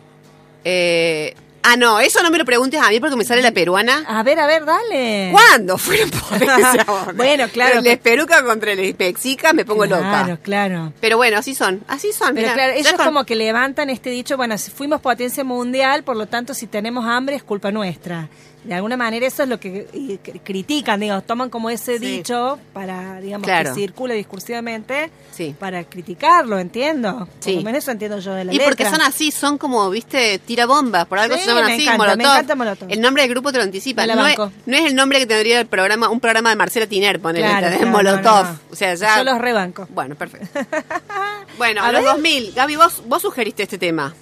[0.64, 1.34] Eh,
[1.66, 4.04] ah, no, eso no me lo preguntes a mí porque me sale la peruana.
[4.08, 5.28] A ver, a ver, dale.
[5.32, 6.82] ¿Cuándo fueron potencia?
[6.86, 7.12] ahora?
[7.12, 7.70] Bueno, claro.
[7.74, 10.38] Pero Les peruca contra el pexica me pongo Claro, loca.
[10.42, 10.92] claro.
[11.00, 12.34] Pero bueno, así son, así son.
[12.34, 12.54] Pero mirá.
[12.54, 16.26] claro, ellos con- como que levantan este dicho, bueno, si fuimos potencia mundial, por lo
[16.26, 18.28] tanto, si tenemos hambre es culpa nuestra.
[18.66, 22.04] De alguna manera eso es lo que critican, digamos, toman como ese Sí.
[22.18, 23.74] dicho para, digamos, Claro.
[23.74, 25.54] que circule discursivamente Sí.
[25.58, 27.28] para criticarlo, entiendo.
[27.40, 27.52] Sí.
[27.52, 28.70] Por lo menos eso entiendo yo de la Y letra.
[28.70, 31.82] porque son así, son como, viste, tira bombas, por algo Sí, se llaman me así,
[31.84, 32.18] encanta, Molotov.
[32.18, 32.90] me encanta Molotov.
[32.92, 34.06] El nombre del grupo te lo anticipa.
[34.06, 37.20] No es, no es el nombre que tendría el programa, un programa de Marcela Tiner,
[37.20, 38.44] ponele, Claro, claro, Molotov.
[38.46, 38.58] no, no.
[38.72, 39.18] O sea, ya.
[39.18, 39.86] Yo los rebanco.
[39.90, 40.48] Bueno, perfecto.
[41.58, 42.12] bueno, A a los ver.
[42.12, 42.52] 2000.
[42.54, 44.14] Gaby, vos, vos sugeriste este tema.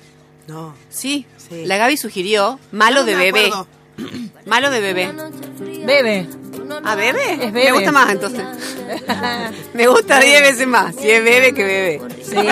[0.46, 0.74] No.
[0.90, 1.26] Sí.
[1.38, 1.64] Sí.
[1.66, 3.46] La Gaby sugirió Malo No de bebé.
[3.46, 3.66] acuerdo.
[4.46, 5.12] Malo de bebé.
[5.84, 6.26] Bebe.
[6.84, 7.32] ¿A bebé?
[7.34, 7.72] Es Me bebé.
[7.72, 8.42] gusta más entonces.
[9.74, 10.94] Me gusta 10 veces más.
[10.94, 12.00] Si es bebé que bebé.
[12.22, 12.36] Sí.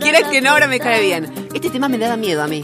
[0.00, 1.48] Quieres que no, ahora me cae bien.
[1.54, 2.62] Este tema me daba miedo a mí.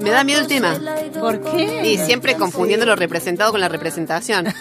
[0.00, 0.76] Me da miedo el tema.
[1.20, 1.82] ¿Por qué?
[1.86, 4.46] Y siempre confundiendo lo representado con la representación.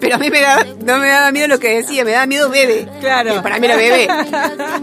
[0.00, 2.50] Pero a mí me da, no me daba miedo lo que decía, me daba miedo
[2.50, 2.88] bebé.
[3.00, 3.36] Claro.
[3.36, 4.08] Y para mí era bebé.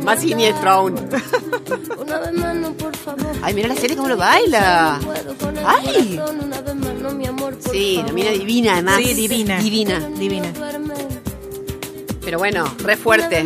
[0.04, 1.10] Más siniestro aún.
[3.42, 4.93] Ay, mira la serie cómo lo baila.
[5.66, 6.20] Ay.
[7.72, 8.98] Sí, la mina divina además.
[9.04, 9.60] Sí, divina.
[9.60, 10.00] Divina.
[10.18, 10.54] Divina.
[12.24, 13.46] Pero bueno, re fuerte.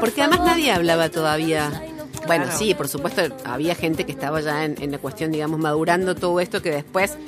[0.00, 1.82] Porque además nadie hablaba todavía.
[2.26, 6.14] Bueno, sí, por supuesto, había gente que estaba ya en, en la cuestión, digamos, madurando
[6.14, 7.18] todo esto que después,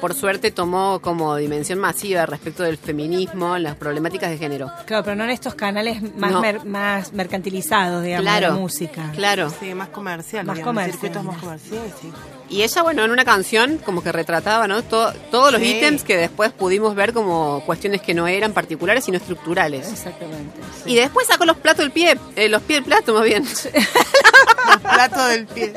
[0.00, 4.70] por suerte, tomó como dimensión masiva respecto del feminismo, las problemáticas de género.
[4.86, 6.40] Claro, pero no en estos canales más, No.
[6.40, 9.12] mer- más mercantilizados, digamos, de Claro, la música.
[9.14, 9.52] claro.
[9.60, 10.46] Sí, más comercial.
[10.46, 10.98] Más digamos, comercial.
[10.98, 12.10] Circuitos más comerciales, sí.
[12.50, 14.82] Y ella, bueno, en una canción como que retrataba, ¿no?
[14.82, 15.76] To- todos los Sí.
[15.76, 19.86] ítems que después pudimos ver como cuestiones que no eran particulares, sino estructurales.
[19.92, 20.58] Exactamente.
[20.86, 23.44] Y después sacó los platos del pie, eh, los pies del plato más bien.
[24.82, 25.72] Plato del pie.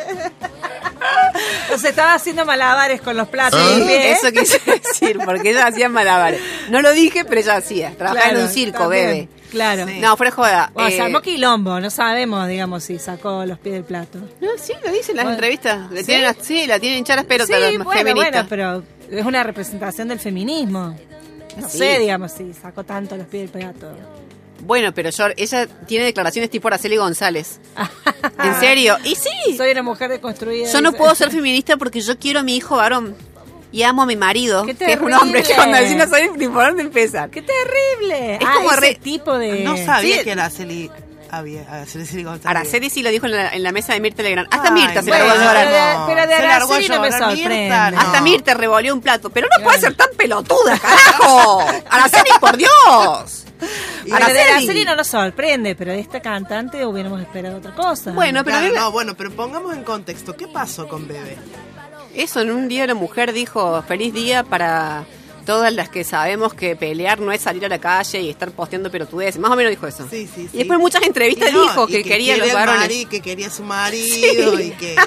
[1.74, 3.60] O sea, estaba haciendo malabares con los platos.
[3.76, 4.12] Sí, ¿eh?
[4.12, 6.42] eso quise decir, porque ella hacía malabares.
[6.70, 7.92] No lo dije, pero ella hacía.
[7.98, 9.28] Trabajaba en un circo, bebé.
[9.52, 9.86] Claro.
[9.88, 10.00] Sí.
[10.00, 10.72] No, fuera de joda.
[10.74, 14.18] O eh, sea, armó quilombo, no sabemos, digamos, si sacó los pies del plato.
[14.40, 15.32] no, sí, lo dicen en las Bueno.
[15.32, 15.92] entrevistas.
[15.92, 16.06] Le ¿Sí?
[16.06, 18.48] tienen, sí, la tienen hinchadas pelotas sí, las bueno, feministas.
[18.50, 20.96] bueno, pero es una representación del feminismo.
[21.58, 21.80] No Sí.
[21.80, 23.92] sé, digamos, si sacó tanto los pies del plato.
[24.64, 27.60] Bueno, pero yo, ella tiene declaraciones tipo Araceli González.
[28.44, 28.96] ¿En serio?
[29.04, 29.58] Y sí.
[29.58, 30.72] Soy una mujer deconstruida.
[30.72, 33.16] Yo no puedo ser feminista porque yo quiero a mi hijo varón.
[33.72, 35.44] Y amo a mi marido, Qué que es un hombre.
[35.44, 37.30] que cuando así no sabe ni por dónde empezar.
[37.30, 38.36] ¡Qué terrible!
[38.36, 39.62] Es Ah, como ese re- tipo de...
[39.64, 40.24] No sabía Sí.
[40.26, 40.92] que Araceli
[41.30, 41.62] había.
[41.72, 42.46] Araceli González.
[42.46, 44.50] Araceli sí lo dijo en la, en la mesa de Mirta Legrand.
[44.52, 45.68] Hasta Ay, Mirta se bueno, largó a llorar.
[45.68, 47.48] de- pero de Araceli no me sorprende.
[47.62, 48.00] Mirta, no.
[48.02, 49.30] Hasta Mirta revolvió un plato.
[49.30, 51.62] Pero no puede ser tan pelotuda, carajo.
[51.90, 53.46] Araceli, por Dios.
[54.04, 54.84] De Araceli.
[54.84, 58.12] No nos sorprende, pero de esta cantante hubiéramos esperado otra cosa.
[58.12, 60.36] Bueno, pero Claro, no, bueno, pero pongamos en contexto.
[60.36, 61.38] ¿Qué pasó con Bebé?
[62.15, 65.06] Eso en un día la mujer dijo, feliz día para
[65.45, 68.91] todas las que sabemos que pelear no es salir a la calle y estar posteando
[68.91, 69.39] pelotudeces.
[69.41, 70.08] Más o menos dijo eso.
[70.10, 70.50] Sí, sí, sí.
[70.54, 72.82] Y después en muchas entrevistas no, dijo que, quería a los varones.
[72.82, 74.95] mari- que quería a su marido y que...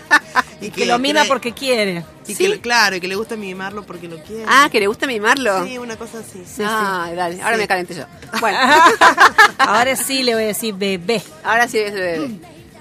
[0.61, 2.05] Y que lo mima cree- porque quiere.
[2.27, 2.47] Y Sí.
[2.51, 4.45] que, claro, y que le gusta mimarlo porque lo quiere.
[4.49, 5.63] Ah, que le gusta mimarlo.
[5.67, 6.43] Sí, una cosa así.
[6.65, 7.61] ah, dale, ahora Sí.
[7.63, 8.05] me calenté yo.
[8.41, 8.59] Bueno,
[9.59, 11.23] Ahora sí le voy a decir bebé.
[11.43, 12.31] ahora sí es el bebé.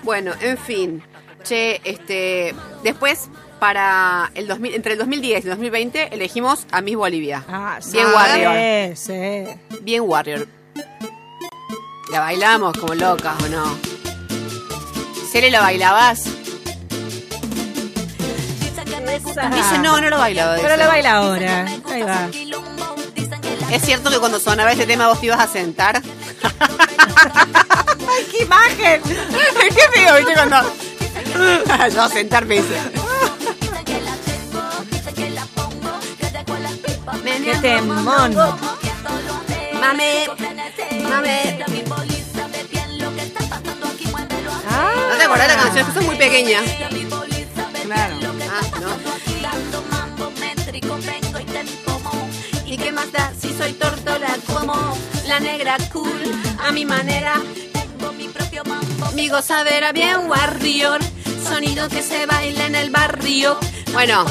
[0.04, 1.04] Bueno, en fin.
[1.44, 3.28] Che, este, después
[3.64, 7.46] para el 2000, entre el 2010 y el 2020 elegimos a Miss Bolivia.
[7.48, 7.94] Ah, sí.
[7.94, 8.98] Bien Warrior.
[8.98, 9.46] Sí.
[9.80, 10.48] Bien Warrior.
[12.12, 13.78] La bailamos como locas, ¿o no?
[15.32, 16.26] Cele, ¿la bailabas?
[19.56, 20.58] Dice, no, no lo bailaba.
[20.62, 21.66] Pero lo baila ahora.
[21.90, 22.30] Ahí va.
[23.72, 26.02] Es cierto que cuando sonaba este tema vos te ibas a sentar.
[26.60, 29.02] ¡Ay, qué imagen!
[29.04, 30.34] ¿Qué feo, viste?
[30.34, 30.58] Cuando...
[31.96, 33.03] Yo a sentarme dice.
[37.22, 38.36] ¡Qué temón!
[39.80, 40.28] Mame,
[41.10, 41.60] mame.
[44.70, 45.94] Ah, ¿No te acordás de la canción?
[45.94, 46.62] Sos muy pequeña.
[47.84, 48.16] Claro.
[48.50, 49.14] Ah, no.
[52.66, 54.98] ¿Y qué más da si soy tortola como
[55.28, 56.22] la negra cool?
[56.60, 57.42] A mi manera.
[59.14, 61.00] Mi gozadera bien warrior.
[61.48, 63.60] Sonido que se baila en el barrio.
[63.92, 64.26] Bueno,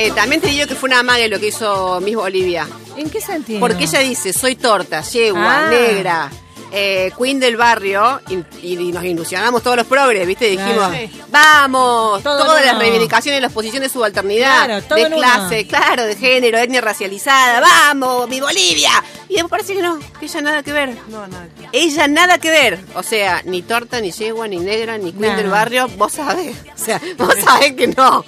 [0.00, 2.66] eh, también te digo que fue una magia lo que hizo Miss Bolivia.
[2.96, 3.60] ¿En qué sentido?
[3.60, 5.70] Porque ella dice, soy torta, yegua, Ah.
[5.70, 6.30] negra,
[6.72, 10.46] eh, queen del barrio, y, y nos ilusionamos todos los progres, ¿viste?
[10.46, 10.92] Dijimos,
[11.28, 15.16] vamos, Todo todas las reivindicaciones, las posiciones de subalternidad, Claro, de uno.
[15.16, 19.02] clase, claro, de género, etnia racializada, vamos, mi Bolivia.
[19.28, 20.96] Y después parece que no, que ella nada que ver.
[21.08, 21.48] No, nada.
[21.72, 22.78] Ella nada que ver.
[22.94, 25.88] O sea, ni torta, ni yegua, ni negra, ni queen del barrio.
[25.96, 26.56] Vos sabés.
[26.74, 28.24] O sea, vos sabés que no.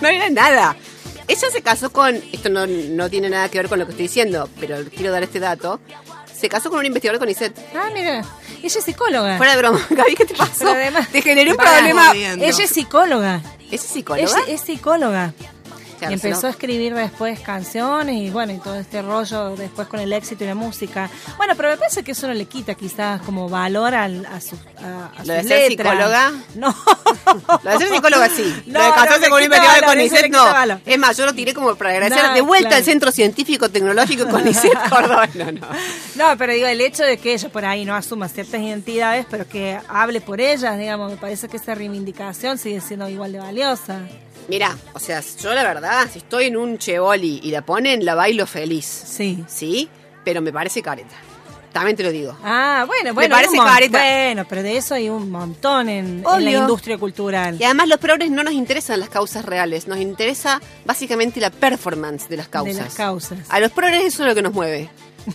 [0.00, 0.76] No era nada.
[1.28, 2.14] Ella se casó con.
[2.32, 5.22] Esto no, no tiene nada que ver con lo que estoy diciendo, pero quiero dar
[5.22, 5.80] este dato.
[6.38, 7.56] Se casó con un investigador con ISET.
[7.74, 8.18] Ah, mira.
[8.62, 9.36] Ella es psicóloga.
[9.38, 9.80] Fuera de broma.
[9.90, 10.68] Gaby, ¿qué te pasó?
[10.68, 12.12] Además- te generé un problema.
[12.14, 13.40] Ella es psicóloga.
[13.70, 14.22] ¿Es psicóloga?
[14.28, 15.32] Ella es psicóloga.
[15.98, 19.98] Claro, y empezó a escribir después canciones y bueno, y todo este rollo después con
[20.00, 21.08] el éxito y la música.
[21.36, 24.58] Bueno, pero me parece que eso no le quita quizás como valor al- a, sus
[24.82, 25.92] a, a ¿Lo de sus ser letras.
[25.94, 26.32] psicóloga?
[26.54, 26.74] No.
[27.64, 28.62] Lo de ser psicóloga sí.
[28.66, 30.52] No, lo de casarse con un investigador valor, con eso le ISET quita no.
[30.52, 30.80] valor.
[30.84, 32.24] Es más, yo lo tiré como para agradecer.
[32.26, 32.76] No, de vuelta claro.
[32.80, 35.28] al Centro Científico Tecnológico con ISET Córdoba.
[35.34, 35.60] No, no.
[36.16, 39.48] No, pero digo, el hecho de que ella por ahí no asuma ciertas identidades, pero
[39.48, 44.00] que hable por ellas, digamos, me parece que esa reivindicación sigue siendo igual de valiosa.
[44.48, 48.14] Mira, o sea, yo la verdad, si estoy en un chevoli y la ponen, la
[48.14, 48.84] bailo feliz.
[48.86, 49.44] Sí.
[49.48, 49.88] Sí,
[50.24, 51.16] pero me parece careta.
[51.72, 52.34] También te lo digo.
[52.42, 53.34] Ah, bueno, bueno.
[53.34, 53.98] parece careta.
[53.98, 57.56] Bueno, pero de eso hay un montón en, en la industria cultural.
[57.60, 62.30] Y además los progres no nos interesan las causas reales, nos interesa básicamente la performance
[62.30, 62.76] de las causas.
[62.76, 63.38] De las causas.
[63.50, 64.88] A los progres eso es lo que nos mueve.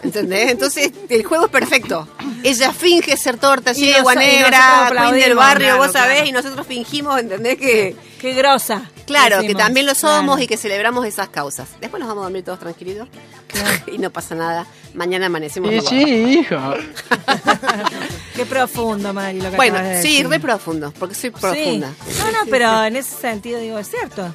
[0.04, 0.52] ¿Entendés?
[0.52, 2.08] Entonces el juego es perfecto.
[2.44, 6.30] Ella finge ser torta, Y yegua negra, queen del barrio, claro, vos sabés, claro.
[6.30, 7.58] y nosotros fingimos, ¿entendés?
[7.58, 8.90] Que, Qué grosa.
[9.06, 10.42] claro, que también lo somos Claro.
[10.44, 11.70] y que celebramos esas causas.
[11.82, 13.08] Después nos vamos a dormir todos tranquilitos
[13.88, 14.66] y no pasa nada.
[14.94, 15.70] Mañana amanecemos.
[15.70, 15.92] robados.
[15.94, 16.56] hijo.
[18.36, 20.30] Qué profundo, Mari, lo que Bueno, de sí, decir.
[20.30, 21.92] re profundo, porque soy profunda.
[22.08, 22.18] Sí.
[22.20, 24.34] No, no, pero en ese sentido digo, es cierto.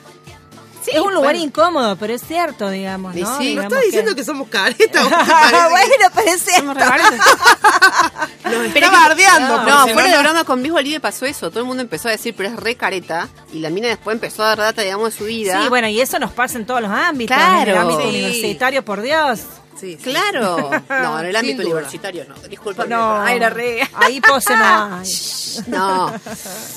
[0.93, 3.39] Es un lugar incómodo, pero es cierto, digamos, ¿no?
[3.39, 3.55] sí.
[3.55, 5.05] ¿No Digamos estás diciendo que somos caretas?
[5.05, 6.75] ¿o qué te parece que bueno, pero es cierto.
[8.45, 9.63] Nos está que- bardeando.
[9.65, 11.51] No, si fuera de no- broma, con Luis Bolívar pasó eso.
[11.51, 13.29] Todo el mundo empezó a decir, pero es re careta.
[13.53, 15.63] Y la mina después empezó a dar data, digamos, de su vida.
[15.63, 17.37] Sí, bueno, y eso nos pasa en todos los ámbitos.
[17.37, 17.63] Claro.
[17.63, 18.09] En el ámbito Sí.
[18.09, 19.41] universitario, por Dios.
[19.79, 20.11] Sí, sí.
[20.11, 20.71] Claro.
[20.89, 22.35] No, en el ámbito universitario no.
[22.49, 22.87] Disculpa.
[22.87, 23.89] No, Ay, era re.
[23.95, 24.55] ahí pose
[25.67, 26.13] no.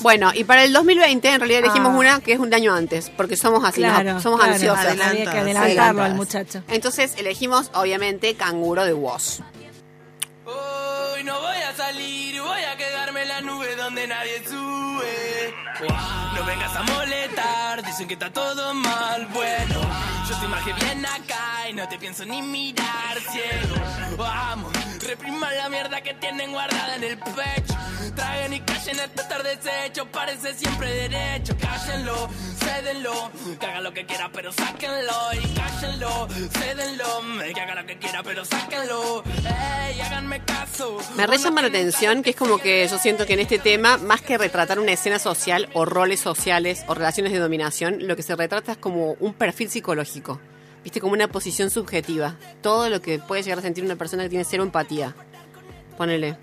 [0.01, 1.97] Bueno, y para el 2020 en realidad elegimos Ah.
[1.97, 4.99] una que es un año antes, porque somos así, nos- Claro, somos claro, ansiosas.
[4.99, 6.63] Había que adelantarlo al muchacho.
[6.69, 9.39] Entonces elegimos, obviamente, Canguro de Woz.
[10.45, 15.53] Hoy no voy a salir, voy a quedarme en la nube donde nadie sube.
[16.35, 19.27] No vengas a molestar, dicen que está todo mal.
[19.33, 19.81] Bueno,
[20.29, 23.75] yo te marqué bien acá y no te pienso ni mirar ciego.
[24.15, 27.73] Vamos, repriman la mierda que tienen guardada en el pecho.
[28.15, 31.55] Traigan y callen esto estar deshecho, parece siempre derecho.
[31.57, 35.33] Cállenlo, cédenlo, que haga lo que quiera, pero sáquenlo.
[35.33, 37.21] Y cállenlo, cédenlo,
[37.53, 39.23] que haga lo que quiera, pero sáquenlo.
[39.25, 40.97] Ey, háganme caso.
[41.15, 43.97] Me re llama la atención que es como que yo siento que en este tema,
[43.97, 48.23] más que retratar una escena social o roles sociales o relaciones de dominación, lo que
[48.23, 50.18] se retrata es como un perfil psicológico.
[50.83, 52.35] Viste, como una posición subjetiva.
[52.61, 55.13] Todo lo que puede llegar a sentir una persona que tiene cero empatía.
[55.97, 56.37] Ponele.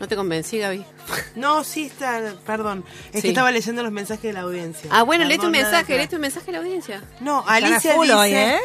[0.00, 0.84] ¿No te convencí, Gaby?
[1.36, 2.84] No, sí está, perdón.
[3.12, 3.22] Es Sí.
[3.22, 4.88] que estaba leyendo los mensajes de la audiencia.
[4.92, 7.02] Ah, bueno, Perdón, nada mensaje, leíste un mensaje a la audiencia.
[7.20, 8.14] No, Alicia dice...
[8.14, 8.58] hoy, ¿eh?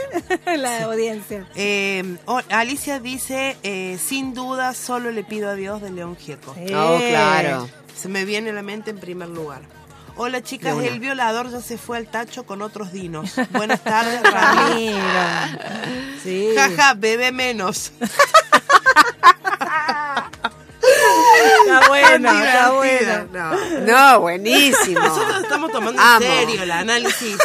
[0.58, 1.48] la audiencia.
[1.56, 6.54] eh, oh, Alicia dice, eh, sin duda, solo le pido a Dios de León Gieco.
[6.56, 6.74] Sí.
[6.74, 7.68] Oh, claro.
[7.96, 9.62] Se me viene a la mente en primer lugar.
[10.22, 13.36] Hola chicas, el violador ya se fue al tacho con otros dinos.
[13.52, 14.98] Buenas tardes, Ramiro.
[14.98, 16.18] Mira.
[16.22, 16.50] Sí.
[16.54, 17.94] Jaja, bebe menos.
[21.66, 23.28] Está bueno, está bueno.
[23.86, 24.20] No.
[24.20, 25.00] Buenísimo.
[25.00, 27.38] Nosotros estamos tomando en serio el análisis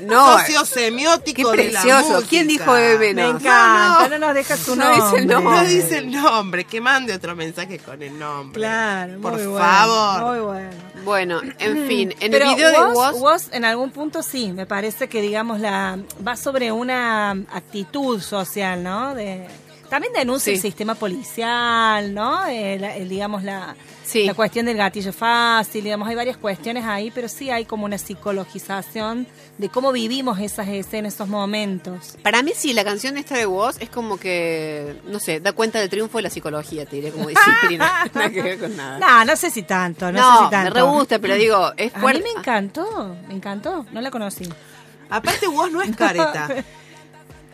[0.00, 2.08] No, sociosemiótico qué de la precioso.
[2.10, 2.28] música.
[2.28, 3.40] ¿Quién dijo bebé Me menos?
[3.42, 4.26] encanta, No, no, no.
[4.26, 5.02] nos dejas tu No nombre.
[5.04, 5.56] dice el nombre.
[5.56, 8.60] No dice el nombre, que mande otro mensaje con el nombre.
[8.60, 10.22] Claro, Por muy bueno, favor.
[10.36, 10.70] Muy bueno.
[11.04, 13.14] Bueno, en fin, en Pero el video de Woz...
[13.20, 18.82] Woz, en algún punto sí, me parece que digamos la va sobre una actitud social,
[18.82, 19.14] ¿no?
[19.14, 19.46] De
[19.88, 20.56] también denuncia Sí.
[20.56, 22.46] el sistema policial, ¿no?
[22.46, 23.74] El, el, digamos la
[24.04, 24.24] Sí.
[24.24, 27.98] la cuestión del gatillo fácil, digamos hay varias cuestiones ahí, pero sí hay como una
[27.98, 29.26] psicologización
[29.58, 32.16] de cómo vivimos esas escenas, esos momentos.
[32.22, 35.78] Para mí sí, la canción esta de Woz es como que, no sé, da cuenta
[35.80, 38.04] del triunfo de la psicología, te diré, como disciplina.
[38.14, 38.98] Nada que ver con nada.
[38.98, 40.74] No, no sé si tanto, no, No, sé si me tanto.
[40.74, 42.22] re gusta, pero digo, es A mí fuerte.
[42.22, 44.48] me encantó, me encantó, no la conocí.
[45.10, 46.48] Aparte vos no es careta.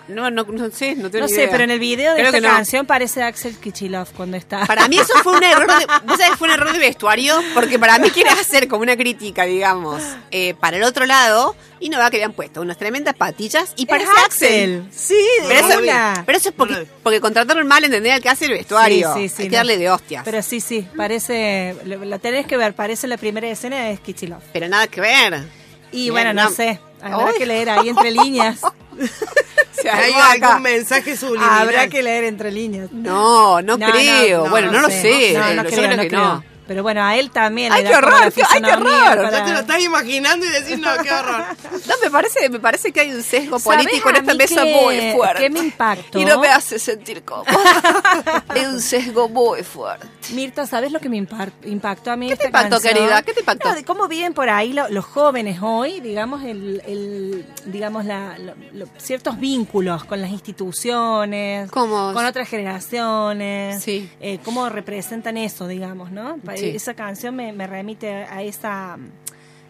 [0.07, 1.51] No, no, no sé, no tengo No ni sé, idea.
[1.51, 2.55] pero en el video de Creo esta no.
[2.55, 4.67] canción parece Axel Kichilov cuando está.
[4.67, 6.37] Para mí eso fue un error de, ¿vos sabés?
[6.39, 10.53] fue un error de vestuario, porque para mí quiere hacer como una crítica, digamos, eh,
[10.61, 13.87] para el otro lado, y no va que le han puesto unas tremendas patillas y
[13.87, 14.89] parece Es Axel.
[14.95, 15.81] Sí, de Pero eso,
[16.27, 18.13] pero eso es porque, porque contrataron mal, ¿entendés?
[18.13, 19.15] Al que hace el vestuario.
[19.15, 19.57] Sí, sí, sí, Hay que no.
[19.59, 20.23] darle de hostias.
[20.25, 23.97] Pero, Pero sí, sí, parece, lo, lo tenés que ver, parece la primera escena de
[23.97, 24.41] Kichilov.
[24.69, 25.45] nada que ver.
[25.93, 26.51] Y Bien, bueno, no no.
[26.51, 28.61] sé, habrá que leer ahí entre líneas.
[29.73, 30.49] Se Hay acá.
[30.49, 31.61] algún mensaje subliminal.
[31.63, 32.91] habrá que leer entre líneas.
[32.93, 34.45] No, no, No, creo.
[34.45, 35.35] no, bueno, no, lo sé.
[35.35, 36.43] Yo creo, que no.
[36.67, 39.17] Pero bueno, a él también Ay, qué horror, qué- ay, qué horror.
[39.17, 41.45] para- Ya te lo estás imaginando y decís, no, qué horror.
[41.87, 45.13] No, me parece, me parece que hay un sesgo ¿Sabés político en esta mesa muy
[45.15, 45.43] fuerte.
[45.43, 46.19] qué me impactó?
[46.19, 47.45] Y no me hace sentir cómoda.
[48.49, 50.07] hay un sesgo muy fuerte.
[50.33, 52.29] Mirta, ¿sabes lo que me impactó a mí?
[52.31, 52.95] ¿Qué te impactó, canción?
[52.95, 53.23] querida?
[53.23, 53.69] ¿Qué te impactó?
[53.69, 58.39] No, de cómo viven por ahí lo- los jóvenes hoy, digamos, el, el- digamos la,
[58.39, 62.13] lo- ciertos vínculos con las instituciones, ¿Cómo?
[62.15, 64.09] con otras generaciones, Sí.
[64.21, 66.39] eh, cómo representan eso, digamos, ¿no?
[66.57, 66.71] Sí.
[66.75, 69.09] Esa canción me, me remite a esa mm,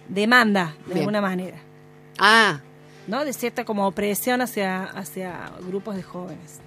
[0.08, 0.98] demanda, de Bien.
[0.98, 1.58] alguna manera,
[2.18, 2.60] Ah,
[3.06, 3.24] ¿no?
[3.24, 6.60] De cierta como opresión hacia, hacia grupos de jóvenes.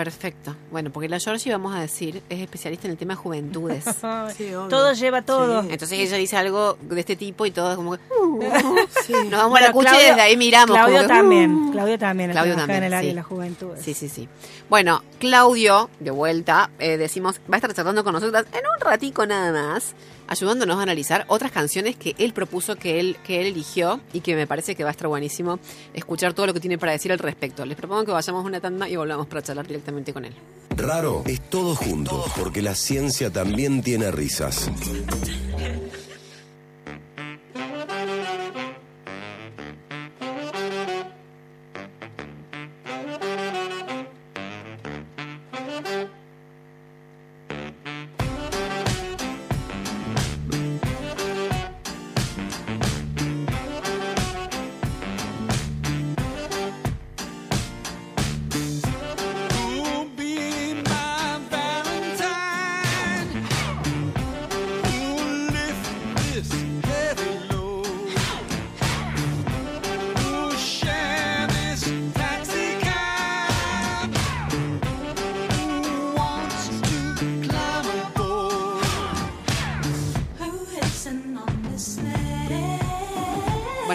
[0.00, 0.56] Perfecto.
[0.70, 3.84] Bueno, porque la Georgie, vamos a decir, es especialista en el tema de juventudes.
[4.34, 4.68] Sí, obvio.
[4.68, 5.60] todo lleva todo.
[5.60, 8.00] Entonces ella dice algo de este tipo y todo es como que...
[8.18, 8.40] uh,
[9.06, 9.12] Sí.
[9.12, 10.74] Nos vamos a la cucha y desde ahí miramos.
[10.74, 11.72] Claudio como que, también, uh.
[11.72, 13.08] Claudio también, Claudio también, en el área sí.
[13.08, 13.68] de la juventud.
[13.78, 14.26] Sí, sí, sí.
[14.70, 19.26] Bueno, Claudio, de vuelta, eh, decimos, va a estar charlando con nosotras en un ratico
[19.26, 19.94] nada más,
[20.30, 24.34] ayudándonos a analizar otras canciones que él propuso, que él, que él eligió y que
[24.34, 25.58] me parece que va a estar buenísimo
[25.92, 27.66] escuchar todo lo que tiene para decir al respecto.
[27.66, 30.34] Les propongo que vayamos a una tanda y volvamos para charlar directamente con él.
[30.76, 34.70] Raro es todo junto, porque la ciencia también tiene risas.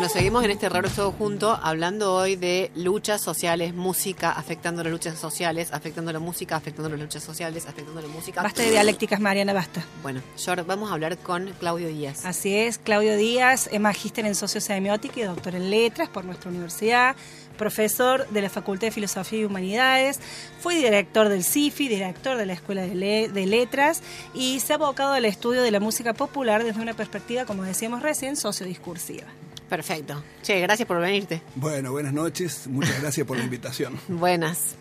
[0.06, 4.92] Bueno, seguimos en este raro todo junto, hablando hoy de luchas sociales, música, afectando las
[4.92, 8.44] luchas sociales, afectando la música, afectando las luchas sociales, afectando la música.
[8.44, 9.84] Basta de dialécticas, Mariana, basta.
[10.04, 12.24] Bueno, Yor, vamos a hablar con Claudio Díaz.
[12.24, 17.16] Así es, Claudio Díaz es magíster en sociosemiótica y doctor en letras por nuestra universidad,
[17.58, 20.20] profesor de la Facultad de Filosofía y Humanidades,
[20.60, 24.04] fue director del CIFI, director de la Escuela de, Le- de Letras
[24.36, 28.04] y se ha abocado al estudio de la música popular desde una perspectiva, como decíamos
[28.04, 29.26] recién, sociodiscursiva.
[29.70, 30.24] Perfecto.
[30.44, 31.42] Che, gracias por venirte.
[31.56, 32.68] Bueno, buenas noches.
[32.68, 34.00] Muchas gracias por la invitación.
[34.08, 34.76] Buenas.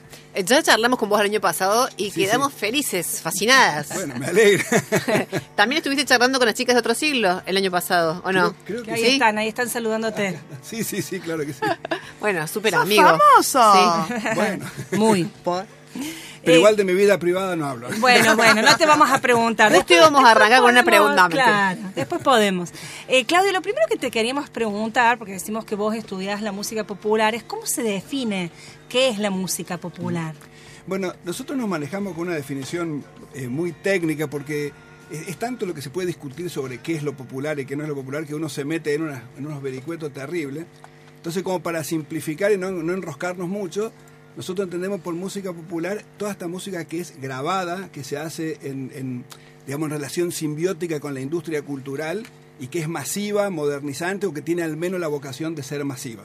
[0.44, 3.94] Ya charlamos con vos el año pasado y Sí, quedamos felices, fascinadas.
[3.94, 4.64] Bueno, me alegra.
[5.56, 8.52] También estuviste charlando con las chicas de otro siglo el año pasado, ¿o no?
[8.64, 9.12] Creo- creo que Ahí sí.
[9.12, 10.38] están, ahí están saludándote.
[10.62, 11.60] Sí, sí, sí, claro que sí.
[12.20, 13.12] Bueno, súper ¡Sos amigos.
[13.52, 14.08] famoso!
[14.08, 14.28] Sí.
[14.34, 15.30] Bueno, Muy.
[16.44, 17.88] Pero Eh, igual de mi vida privada no hablo.
[17.98, 19.72] Bueno, bueno, no te vamos a preguntar.
[19.72, 21.28] Justo íbamos a arrancar con una pregunta.
[21.28, 22.70] Claro, después podemos.
[23.08, 26.84] Eh, Claudio, lo primero que te queríamos preguntar, porque decimos que vos estudiás la música
[26.84, 28.50] popular, es cómo se define
[28.88, 30.34] qué es la música popular.
[30.86, 33.04] Bueno, nosotros nos manejamos con una definición
[33.34, 34.72] eh, muy técnica porque
[35.10, 37.74] es, es tanto lo que se puede discutir sobre qué es lo popular y qué
[37.74, 40.66] no es lo popular que uno se mete en, unos vericuetos terribles.
[41.16, 43.92] Entonces, como para simplificar y no, no enroscarnos mucho,
[44.36, 48.90] nosotros entendemos por música popular toda esta música que es grabada, que se hace en,
[48.94, 49.24] en,
[49.66, 52.24] digamos, en relación simbiótica con la industria cultural
[52.58, 56.24] y que es masiva, modernizante o que tiene al menos la vocación de ser masiva.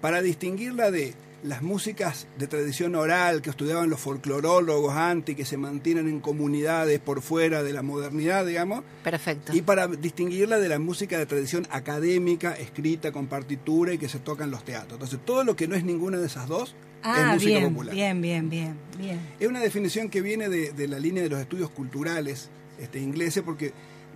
[0.00, 5.56] Para distinguirla de las músicas de tradición oral que estudiaban los folclorólogos antes, que se
[5.58, 9.54] mantienen en comunidades por fuera de la modernidad, digamos, Perfecto.
[9.54, 14.18] y para distinguirla de la música de tradición académica, escrita con partitura y que se
[14.18, 14.94] toca en los teatros.
[14.94, 17.94] Entonces, todo lo que no es ninguna de esas dos es Ah, música bien, popular.
[17.94, 19.20] bien, bien, bien, bien.
[19.38, 22.48] Es una definición que viene de, de la línea de los estudios culturales
[22.80, 23.72] este, ingleses, porque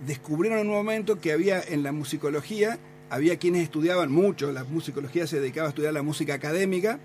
[0.07, 2.79] descubrieron en un momento que había en la musicología,
[3.11, 6.99] había quienes estudiaban mucho, la musicología se dedicaba a estudiar la música académica,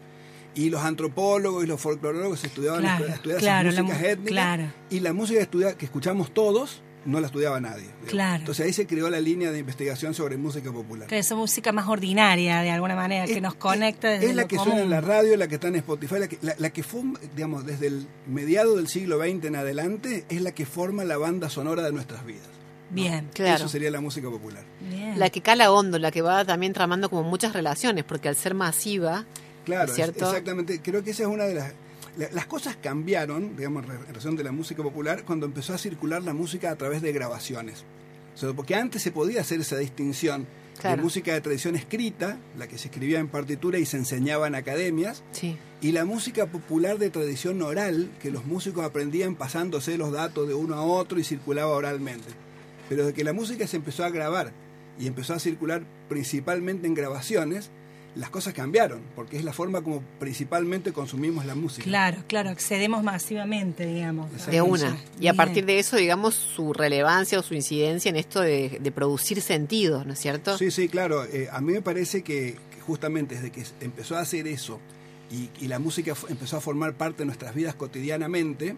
[0.55, 4.09] y los antropólogos y los folclorólogos estudiaban Claro, a estudiar claro, esas la músicas mu-
[4.09, 4.65] étnicas, claro.
[4.91, 7.85] y la música que, estudia- que escuchamos todos no la estudiaba nadie.
[8.07, 8.41] Claro.
[8.41, 11.07] Entonces ahí se creó la línea de investigación sobre música popular.
[11.07, 14.43] Que esa música más ordinaria, de alguna manera, que Es- nos conecta desde Es la
[14.43, 14.71] lo que común.
[14.73, 17.03] suena en la radio, la que está en Spotify, la que, la, la que fue,
[17.37, 21.51] digamos, desde el mediado del siglo XX en adelante, es la que forma la banda
[21.51, 22.49] sonora de nuestras vidas.
[22.91, 23.57] Bien, Claro.
[23.57, 24.63] Eso sería la música popular.
[24.89, 25.19] bien.
[25.19, 28.55] La que cala hondo, la que va también tramando como muchas relaciones, porque al ser
[28.55, 29.27] masiva,
[29.65, 29.93] Claro,
[30.29, 30.81] exactamente.
[30.83, 31.73] Creo que esa es una de las...
[32.19, 36.23] la- Las cosas cambiaron, digamos, en relación de la música popular, cuando empezó a circular
[36.23, 37.85] la música a través de grabaciones.
[38.35, 40.47] O sea, porque antes se podía hacer esa distinción
[40.81, 40.97] Claro.
[40.97, 44.57] de música de tradición escrita, la que se escribía en partitura y se enseñaba en
[44.57, 45.57] academias, sí.
[45.81, 50.55] y la música popular de tradición oral, que los músicos aprendían pasándose los datos de
[50.55, 52.27] uno a otro y circulaba oralmente.
[52.89, 54.53] Pero de que la música se empezó a grabar
[54.99, 57.71] y empezó a circular principalmente en grabaciones,
[58.17, 61.85] las cosas cambiaron, porque es la forma como principalmente consumimos la música.
[61.85, 64.31] Claro, claro, accedemos masivamente, digamos.
[64.47, 64.97] De una.
[65.19, 65.37] Y a Bien.
[65.37, 70.07] partir de eso, digamos, su relevancia o su incidencia en esto de, de producir sentidos,
[70.07, 70.57] ¿no es cierto?
[70.59, 71.25] Sí, sí, claro.
[71.25, 74.81] Eh, a mí me parece que, que justamente desde que empezó a hacer eso
[75.31, 78.77] y, y la música empezó a formar parte de nuestras vidas cotidianamente,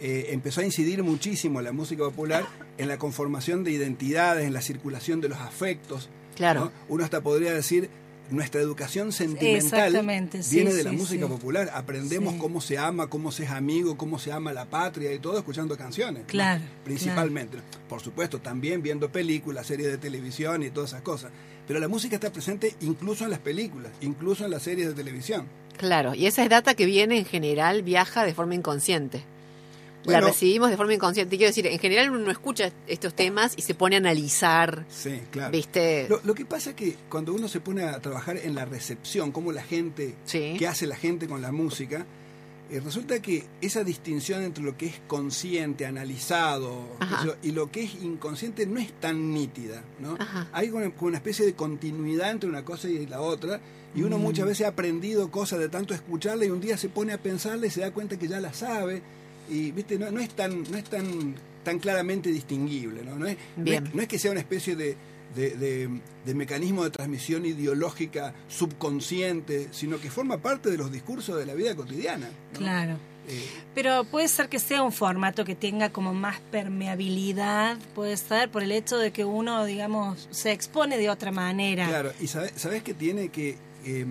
[0.00, 2.46] eh, empezó a incidir muchísimo la música popular
[2.78, 6.08] en la conformación de identidades, en la circulación de los afectos.
[6.36, 6.66] Claro.
[6.66, 6.72] ¿no?
[6.88, 7.90] Uno hasta podría decir,
[8.30, 9.92] nuestra educación sentimental
[10.40, 11.32] sí, viene de la sí, música sí.
[11.32, 11.70] popular.
[11.74, 12.38] Aprendemos Sí.
[12.38, 15.76] cómo se ama, cómo se es amigo, cómo se ama la patria y todo escuchando
[15.76, 16.22] canciones.
[16.22, 16.28] ¿no?
[16.28, 17.58] Claro, Principalmente.
[17.88, 21.30] Por supuesto, también viendo películas, series de televisión y todas esas cosas.
[21.66, 25.46] Pero la música está presente incluso en las películas, incluso en las series de televisión.
[25.76, 29.22] Claro, y esa es data que viene en general, viaja de forma inconsciente.
[30.04, 30.20] Bueno.
[30.20, 31.36] la recibimos de forma inconsciente.
[31.36, 35.20] Quiero decir, en general uno no escucha estos temas y se pone a analizar, Sí,
[35.30, 35.50] claro.
[35.52, 36.06] ¿viste?
[36.08, 39.30] Lo, lo que pasa es que cuando uno se pone a trabajar en la recepción,
[39.32, 40.56] cómo la gente, Sí.
[40.58, 42.06] qué hace la gente con la música,
[42.70, 46.86] eh, resulta que esa distinción entre lo que es consciente, analizado,
[47.24, 50.16] yo, y lo que es inconsciente no es tan nítida, ¿no?
[50.18, 50.48] Ajá.
[50.52, 53.60] Hay como como una especie de continuidad entre una cosa y la otra,
[53.94, 57.12] y uno muchas veces ha aprendido cosas de tanto escucharla y un día se pone
[57.12, 59.02] a pensarla y se da cuenta que ya la sabe,
[59.50, 61.34] y viste, no, no es tan, no es tan,
[61.64, 63.16] tan claramente distinguible, ¿no?
[63.16, 63.90] No es, no es- Bien.
[63.92, 64.96] no es que sea una especie de,
[65.34, 71.38] de, de- de mecanismo de transmisión ideológica subconsciente, sino que forma parte de los discursos
[71.38, 72.28] de la vida cotidiana.
[72.52, 72.58] ¿no?
[72.58, 72.96] Claro.
[73.28, 73.44] Eh,
[73.74, 78.62] Pero puede ser que sea un formato que tenga como más permeabilidad, puede ser por
[78.62, 81.86] el hecho de que uno, digamos, se expone de otra manera.
[81.86, 84.06] claro, y sabe- sabes que tiene que, eh,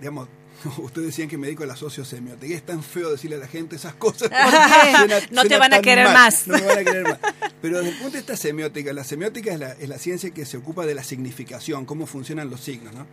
[0.00, 0.28] digamos,
[0.78, 3.76] ustedes decían que me dedico a la sociosemiótica, es tan feo decirle a la gente
[3.76, 4.30] esas cosas.
[5.30, 6.46] No te van a querer mal, más.
[6.46, 7.18] No me van a querer más.
[7.60, 10.44] Pero desde el punto de vista semiótica, la semiótica es la, es la ciencia que
[10.44, 13.06] se ocupa de la significación, cómo funcionan los signos, ¿no?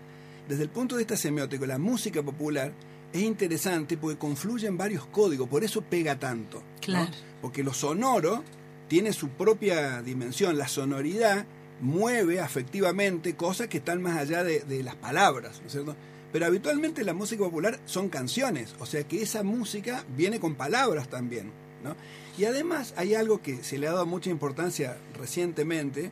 [0.48, 2.72] Desde el punto de vista semiótico, la música popular
[3.12, 6.60] es interesante porque confluyen varios códigos, por eso pega tanto.
[6.60, 6.80] ¿no?
[6.82, 7.12] Claro.
[7.42, 8.44] Porque lo sonoro
[8.88, 11.46] tiene su propia dimensión, la sonoridad
[11.82, 15.96] mueve afectivamente cosas que están más allá de, de las palabras, ¿no es cierto?
[16.32, 21.08] Pero habitualmente la música popular son canciones, o sea que esa música viene con palabras
[21.08, 21.52] también,
[21.84, 21.96] ¿no?
[22.38, 26.12] Y además hay algo que se le ha dado mucha importancia recientemente,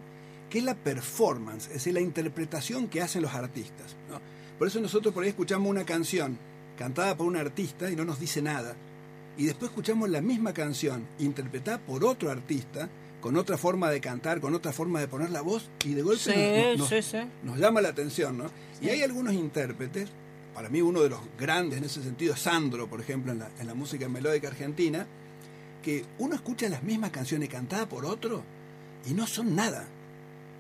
[0.50, 4.20] que es la performance, es decir, la interpretación que hacen los artistas, ¿no?
[4.58, 6.38] Por eso nosotros por ahí escuchamos una canción
[6.78, 8.76] cantada por un artista y no nos dice nada.
[9.38, 12.90] Y después escuchamos la misma canción interpretada por otro artista,
[13.26, 16.22] con otra forma de cantar, con otra forma de poner la voz, y de golpe
[16.32, 17.18] Sí, nos, nos- sí, sí.
[17.42, 18.52] nos llama la atención, ¿no?
[18.80, 20.10] Y hay algunos intérpretes,
[20.54, 23.50] para mí uno de los grandes en ese sentido es Sandro, por ejemplo, en la,
[23.60, 25.08] en la música melódica argentina,
[25.84, 28.44] que uno escucha las mismas canciones cantadas por otro
[29.08, 29.88] y no son nada.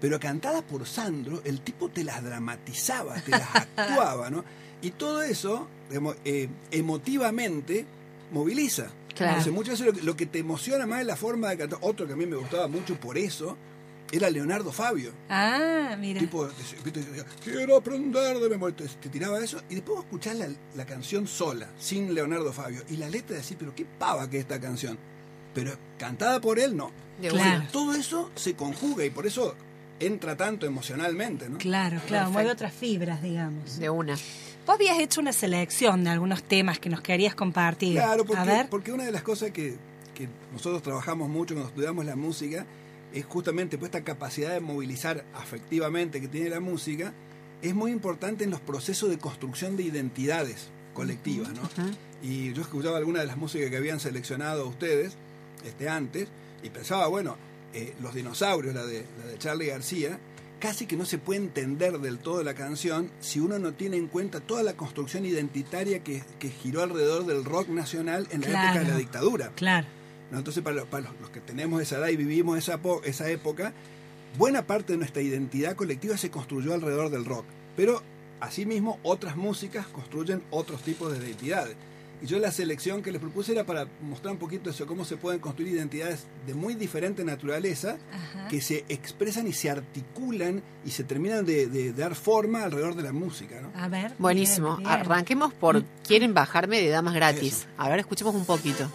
[0.01, 4.43] Pero cantadas por Sandro, el tipo te las dramatizaba, te las actuaba, ¿no?
[4.81, 7.85] Y todo eso, digamos, eh, emotivamente,
[8.31, 8.87] moviliza.
[9.15, 9.31] Claro.
[9.37, 11.79] Entonces, muchas veces lo, que- lo que te emociona más es la forma de cantar.
[11.81, 13.57] Otro que a mí me gustaba mucho por eso
[14.11, 15.11] era Leonardo Fabio.
[15.29, 16.19] Ah, mira.
[16.19, 18.75] Tipo, te- quiero aprender de memoria.
[18.75, 22.83] Te, te tiraba eso y después vos escuchás la, la canción sola, sin Leonardo Fabio.
[22.89, 24.97] Y la letra decís, pero qué pava que es esta canción.
[25.53, 26.91] Pero cantada por él, no.
[27.21, 27.61] De Claro.
[27.61, 27.67] una.
[27.71, 29.55] Todo eso se conjuga y por eso
[29.99, 31.57] entra tanto emocionalmente, ¿no?
[31.57, 33.79] Claro, claro, mueve otras fibras, digamos.
[33.79, 34.17] De una.
[34.65, 37.93] Vos habías hecho una selección de algunos temas que nos querías compartir.
[37.93, 38.69] Claro, porque, A ver.
[38.69, 39.75] porque una de las cosas que,
[40.15, 42.65] que nosotros trabajamos mucho cuando estudiamos la música
[43.13, 47.13] es justamente pues, esta capacidad de movilizar afectivamente que tiene la música,
[47.61, 51.49] es muy importante en los procesos de construcción de identidades colectivas.
[51.53, 51.61] ¿no?
[52.23, 55.13] Y yo escuchaba algunas de las músicas que habían seleccionado ustedes
[55.63, 56.27] este, antes
[56.63, 57.37] y pensaba, bueno,
[57.73, 60.17] eh, Los dinosaurios, la de, la de Charlie García,
[60.59, 64.07] casi que no se puede entender del todo la canción si uno no tiene en
[64.07, 68.79] cuenta toda la construcción identitaria que, que giró alrededor del rock nacional en la época
[68.83, 69.51] de la dictadura.
[69.55, 69.87] Claro.
[70.31, 70.37] ¿no?
[70.39, 73.29] Entonces, para, los, para los- los que tenemos esa edad y vivimos esa, po- esa
[73.29, 73.73] época,
[74.37, 77.45] buena parte de nuestra identidad colectiva se construyó alrededor del rock.
[77.75, 78.01] Pero,
[78.39, 81.75] asimismo, otras músicas construyen otros tipos de identidades.
[82.21, 85.17] Y yo la selección que les propuse era para mostrar un poquito eso, cómo se
[85.17, 88.47] pueden construir identidades de muy diferente naturaleza, Ajá.
[88.47, 93.03] que se expresan y se articulan y se terminan de, de dar forma alrededor de
[93.03, 93.59] la música.
[93.61, 93.71] ¿no?
[93.79, 94.13] A ver.
[94.17, 94.77] Buenísimo.
[94.77, 94.99] bien, bien.
[95.01, 97.53] Arranquemos por ¿Quieren bajarme de damas gratis?
[97.59, 97.67] Eso.
[97.77, 98.89] A ver, escuchemos un poquito.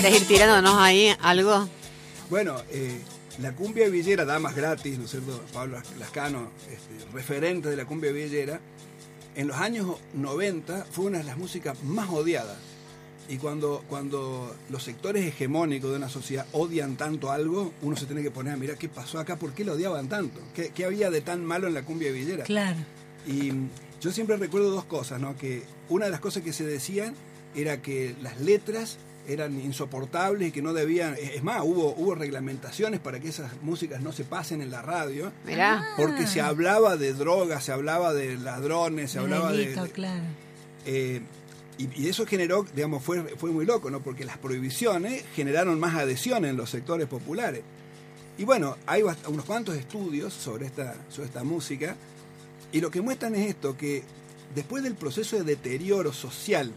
[0.00, 1.68] ¿Querés ir tirándonos ahí algo?
[2.30, 2.98] Bueno, eh,
[3.38, 5.44] la cumbia villera, damas gratis, ¿no es cierto?
[5.52, 8.60] Pablo Lascano, este, referente de la cumbia villera,
[9.36, 12.56] en los años 90 fue una de las músicas más odiadas.
[13.28, 18.22] Y cuando, cuando los sectores hegemónicos de una sociedad odian tanto algo, uno se tiene
[18.22, 21.10] que poner a mirar qué pasó acá, por qué lo odiaban tanto, qué, qué había
[21.10, 22.44] de tan malo en la cumbia villera.
[22.44, 22.78] Claro.
[23.26, 23.52] Y
[24.00, 25.36] yo siempre recuerdo dos cosas, ¿no?
[25.36, 27.14] Que una de las cosas que se decían
[27.54, 28.96] era que las letras
[29.32, 31.14] eran insoportables y que no debían...
[31.14, 35.32] Es más, hubo, hubo reglamentaciones para que esas músicas no se pasen en la radio.
[35.46, 35.84] Mirá.
[35.96, 39.58] Porque se hablaba de drogas, se hablaba de ladrones, se hablaba de...
[39.58, 40.24] delito, de- claro.
[40.86, 41.20] eh,
[41.78, 44.00] y, y eso generó, digamos, fue, fue muy loco, ¿no?
[44.00, 47.62] Porque las prohibiciones generaron más adhesión en los sectores populares.
[48.36, 51.96] Y bueno, hay unos cuantos estudios sobre esta, sobre esta música,
[52.72, 54.02] y lo que muestran es esto, que
[54.54, 56.72] después del proceso de deterioro social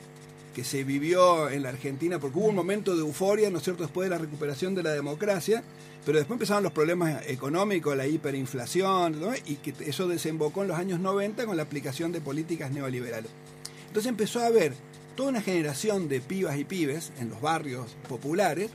[0.54, 3.84] que se vivió en la Argentina, porque hubo un momento de euforia, ¿no es cierto?,
[3.84, 5.64] después de la recuperación de la democracia,
[6.06, 9.34] pero después empezaron los problemas económicos, la hiperinflación, ¿no?
[9.46, 13.32] y que eso desembocó en los años 90 con la aplicación de políticas neoliberales.
[13.88, 14.74] Entonces empezó a haber
[15.16, 18.70] toda una generación de pibas y pibes en los barrios populares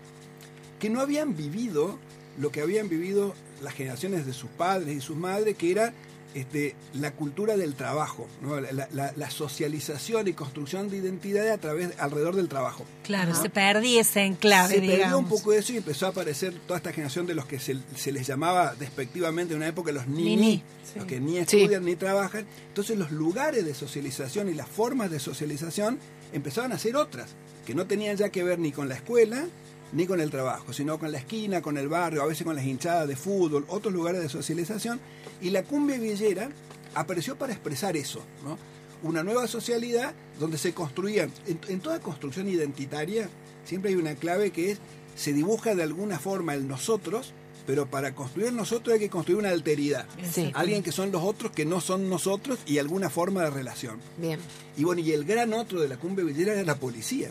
[0.78, 1.98] que no habían vivido
[2.38, 5.92] lo que habían vivido las generaciones de sus padres y sus madres, que era
[6.34, 8.60] este, la cultura del trabajo, ¿no?
[8.60, 12.84] la, la- la socialización y construcción de identidad a través, alrededor del trabajo.
[13.04, 16.76] Claro, se perdía ese enclave, se perdió un poco eso y empezó a aparecer toda
[16.78, 20.36] esta generación de los que se, se les llamaba despectivamente en una época los nini,
[20.36, 20.62] Nini,
[20.94, 21.08] los sí.
[21.08, 21.38] que ni Sí.
[21.62, 22.46] estudian ni trabajan.
[22.68, 25.98] Entonces los lugares de socialización y las formas de socialización
[26.32, 27.30] empezaban a ser otras,
[27.66, 29.46] que no tenían ya que ver ni con la escuela
[29.92, 32.64] ni con el trabajo, sino con la esquina, con el barrio, a veces con las
[32.64, 35.00] hinchadas de fútbol, otros lugares de socialización.
[35.40, 36.50] Y la cumbia villera
[36.94, 38.58] apareció para expresar eso, ¿no?
[39.02, 43.28] Una nueva socialidad donde se construían, en, en toda construcción identitaria,
[43.64, 44.78] siempre hay una clave que es,
[45.14, 47.32] se dibuja de alguna forma el nosotros,
[47.68, 50.06] pero para construir nosotros hay que construir una alteridad.
[50.32, 50.50] Sí.
[50.54, 53.98] Alguien que son los otros, que no son nosotros, y alguna forma de relación.
[54.16, 54.40] Bien.
[54.76, 57.30] Y bueno, y el gran otro de la cumbia villera era la policía.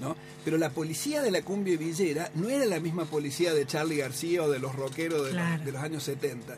[0.00, 0.16] ¿No?
[0.44, 4.42] Pero la policía de la cumbia villera no era la misma policía de Charlie García
[4.42, 5.56] o de los rockeros de, Claro.
[5.58, 6.56] los, de los años 70.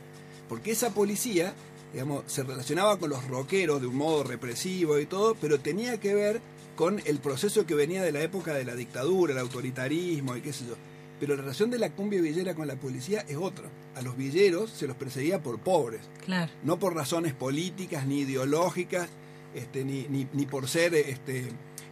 [0.48, 1.54] Porque esa policía,
[1.92, 6.14] digamos, se relacionaba con los rockeros de un modo represivo y todo, pero tenía que
[6.14, 6.40] ver
[6.76, 10.52] con el proceso que venía de la época de la dictadura, el autoritarismo y qué
[10.52, 10.74] sé yo.
[11.18, 13.64] Pero la relación de la cumbia villera con la policía es otra.
[13.94, 16.52] A los villeros se los perseguía por pobres Claro.
[16.62, 19.08] no por razones políticas ni ideológicas,
[19.54, 21.46] este, ni, ni, ni por ser este,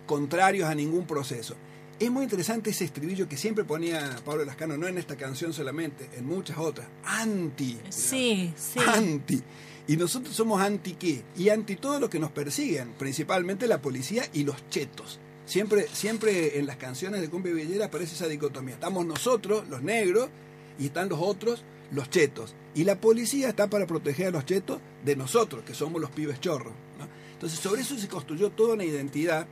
[0.06, 1.54] contrarios a ningún proceso.
[1.98, 6.08] Es muy interesante ese estribillo que siempre ponía Pablo Lascano, no en esta canción solamente,
[6.16, 6.88] en muchas otras.
[7.04, 7.78] Anti.
[7.88, 8.80] Sí, sí.
[8.86, 9.42] Anti.
[9.86, 11.22] Y nosotros somos anti qué?
[11.36, 15.20] Y anti todo lo que nos persiguen, principalmente la policía y los chetos.
[15.44, 18.74] Siempre, siempre en las canciones de Cumbia Villera aparece esa dicotomía.
[18.74, 20.30] Estamos nosotros, los negros,
[20.78, 22.54] y están los otros, los chetos.
[22.74, 26.40] Y la policía está para proteger a los chetos de nosotros, que somos los pibes
[26.40, 26.72] chorros.
[26.98, 27.06] ¿no?
[27.34, 29.46] Entonces, sobre eso se construyó toda una identidad.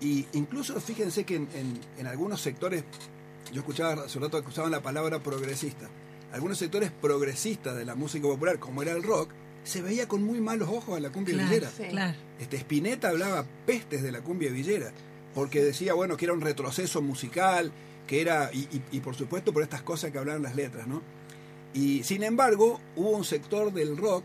[0.00, 2.84] Y incluso fíjense que en, en- en algunos sectores,
[3.52, 5.88] yo escuchaba hace un rato que usaban la palabra progresista,
[6.32, 9.30] algunos sectores progresistas de la música popular, como era el rock,
[9.64, 11.70] se veía con muy malos ojos a la cumbia Claro, villera.
[11.90, 12.18] claro.
[12.38, 14.90] Este Spinetta hablaba pestes de la cumbia villera,
[15.34, 17.70] porque decía, bueno, que era un retroceso musical,
[18.06, 21.02] que era, y, y- y por supuesto por estas cosas que hablaban las letras, ¿no?
[21.74, 24.24] Y sin embargo, hubo un sector del rock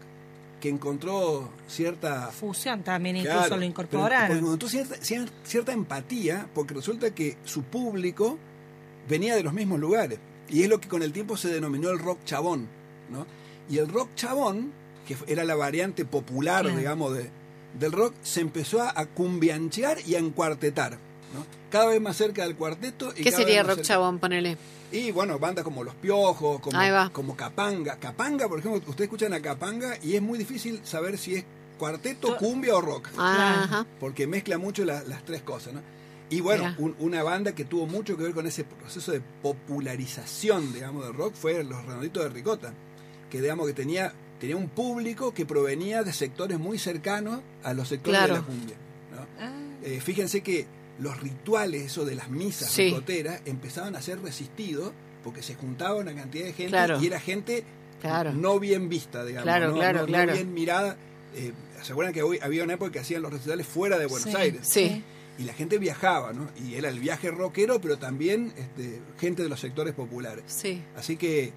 [0.66, 4.28] que encontró cierta Fusión también incluso Claro, lo incorporaron.
[4.30, 8.40] Porque encontró cierta, cier- cierta empatía, porque resulta que su público
[9.08, 10.18] venía de los mismos lugares.
[10.50, 12.68] Y es lo que con el tiempo se denominó el rock chabón.
[13.12, 13.28] ¿no?
[13.70, 14.72] Y el rock chabón,
[15.08, 16.78] que era la variante popular, Claro.
[16.80, 17.30] digamos, de,
[17.80, 20.94] del rock, se empezó a, a cumbianchear y a encuartetar.
[20.94, 21.46] ¿no?
[21.70, 23.12] Cada vez más cerca del cuarteto.
[23.16, 24.18] Y ¿Qué cada sería vez más rock cerca- chabón?
[24.18, 24.58] Ponele.
[24.96, 26.78] Y bueno, bandas como Los Piojos, como,
[27.12, 27.98] como Capanga.
[27.98, 31.46] Capanga, por ejemplo, ustedes escuchan a Capanga y es muy difícil saber si es
[31.78, 33.10] cuarteto, cumbia o rock.
[33.18, 33.86] Ajá.
[34.00, 35.82] Porque mezcla mucho la- las tres cosas, ¿no?
[36.30, 39.22] Y bueno, un- una banda que tuvo mucho que ver con ese proceso de
[39.80, 42.74] popularización, digamos, del rock fue Los Redonditos de Ricota.
[43.30, 47.88] Que, digamos, que tenía, tenía un público que provenía de sectores muy cercanos a los
[47.90, 48.34] sectores Claro.
[48.36, 48.76] de la cumbia.
[49.14, 49.22] ¿no?
[49.40, 49.52] Ah,
[49.84, 50.66] Eh, fíjense que
[51.00, 52.86] los rituales, eso de las misas Sí.
[52.90, 54.92] ricoteras, empezaban a ser resistidos
[55.24, 57.02] porque se juntaba una cantidad de gente Claro.
[57.02, 57.64] y era gente
[58.02, 58.34] Claro.
[58.34, 59.44] no bien vista, digamos.
[59.44, 60.96] Claro, no, claro, no- no bien mirada.
[61.36, 64.30] Eh, ¿Se acuerdan que hoy había una época que hacían los recitales fuera de Buenos
[64.30, 64.36] Sí.
[64.38, 64.62] Aires?
[64.64, 65.04] Sí.
[65.38, 66.48] Y la gente viajaba, ¿no?
[66.66, 70.46] Y era el viaje rockero, pero también este, gente de los sectores populares.
[70.48, 70.82] Sí.
[70.96, 71.52] Así que,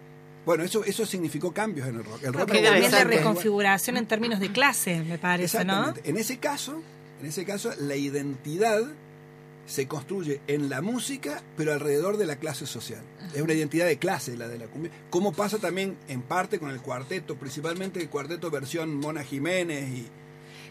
[0.45, 2.24] bueno, eso eso significó cambios en el rock.
[2.24, 3.16] El rock también de interesante.
[3.18, 5.95] reconfiguración en términos de clase, me parece, ¿no?
[6.03, 6.82] En ese caso,
[7.20, 8.80] en ese caso, la identidad
[9.68, 13.02] se construye en la música, pero alrededor de la clase social.
[13.34, 14.90] Es una identidad de clase la de la cumbia.
[15.10, 20.08] Como pasa también en parte con el cuarteto, principalmente el cuarteto versión Mona Jiménez y,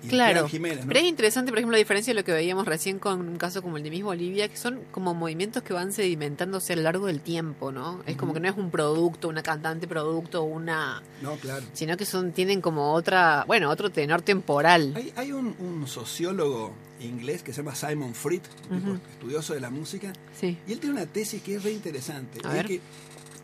[0.03, 0.79] y Claro, Clara Jiménez.
[0.81, 0.87] ¿no?
[0.87, 3.61] pero es interesante, por ejemplo, la diferencia de lo que veíamos recién con un caso
[3.61, 7.07] como el de Miss Bolivia, que son como movimientos que van sedimentándose a lo largo
[7.07, 8.01] del tiempo, ¿no?
[8.05, 11.01] Es como que no es un producto, una cantante producto, una...
[11.21, 11.65] No, claro.
[11.73, 14.93] sino que son tienen como otra, bueno, otro tenor temporal.
[14.95, 18.41] Hay, hay un, un sociólogo inglés que se llama Simon Fried,
[18.71, 18.99] un tipo Ujú.
[19.13, 20.57] estudioso de la música, Sí.
[20.67, 22.39] y él tiene una tesis que es re interesante.
[22.43, 22.65] A Es ver.
[22.65, 22.81] que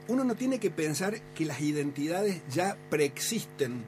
[0.07, 3.85] uno no tiene que pensar que las identidades ya preexisten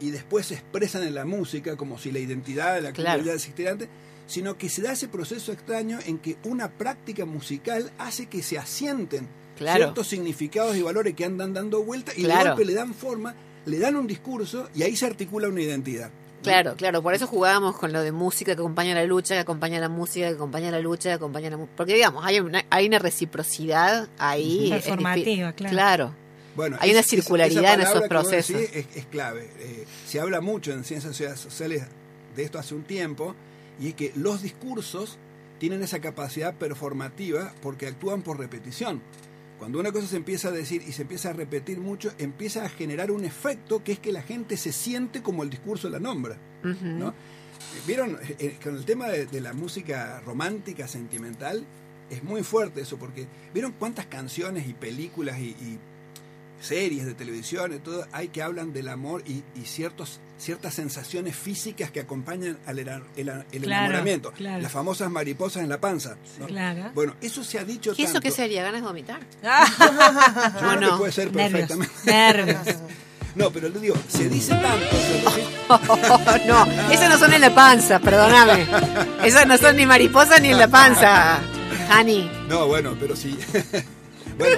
[0.00, 3.12] y después se expresan en la música como si la identidad de la Claro.
[3.18, 3.88] comunidad existiera antes,
[4.26, 8.58] sino que se da ese proceso extraño en que una práctica musical hace que se
[8.58, 9.76] asienten Claro.
[9.84, 12.42] ciertos significados y valores que andan dando vuelta y Claro.
[12.42, 13.34] de golpe le dan forma,
[13.64, 16.10] le dan un discurso y ahí se articula una identidad.
[16.42, 19.80] Claro, claro, por eso jugábamos con lo de música que acompaña la lucha, que acompaña
[19.80, 21.74] la música, que acompaña la lucha, que acompaña la música.
[21.76, 24.68] Porque digamos, hay una, hay una reciprocidad ahí.
[24.70, 25.52] Performativa.
[25.54, 26.14] Claro.
[26.56, 28.56] Bueno, Hay una circularidad en esos procesos.
[28.56, 29.48] decís es, es clave.
[29.60, 31.84] Eh, se habla mucho en ciencias sociales
[32.34, 33.34] de esto hace un tiempo,
[33.80, 35.18] y es que los discursos
[35.58, 39.00] tienen esa capacidad performativa porque actúan por repetición.
[39.58, 42.68] Cuando una cosa se empieza a decir y se empieza a repetir mucho, empieza a
[42.68, 46.36] generar un efecto que es que la gente se siente como el discurso la nombra.
[46.62, 47.14] ¿no?
[47.86, 51.64] Vieron, Eh, eh, con el tema de, de la música romántica, sentimental,
[52.10, 55.78] es muy fuerte eso, porque vieron cuántas canciones y películas y, y
[56.60, 61.34] series de televisión y todo hay que hablan del amor y, y ciertos ciertas sensaciones
[61.36, 64.62] físicas que acompañan al era- el, el Claro, enamoramiento claro.
[64.62, 66.46] las famosas mariposas en la panza ¿no?
[66.46, 66.90] Claro.
[66.94, 68.62] bueno eso se ha dicho ¿Qué eso tanto qué sería?
[68.62, 69.20] ¿Ganas de vomitar?
[69.42, 70.98] Yo creo ¿O que no?
[70.98, 72.58] puede ser perfectamente Nervios.
[73.34, 75.44] no pero le digo se dice tanto dice-
[76.46, 78.66] no, esas no son en la panza, perdóname.
[79.24, 81.40] Esas no son ni mariposas ni en la panza,
[81.90, 82.30] Hani.
[82.48, 83.36] No, bueno, pero sí.
[84.38, 84.56] Bueno,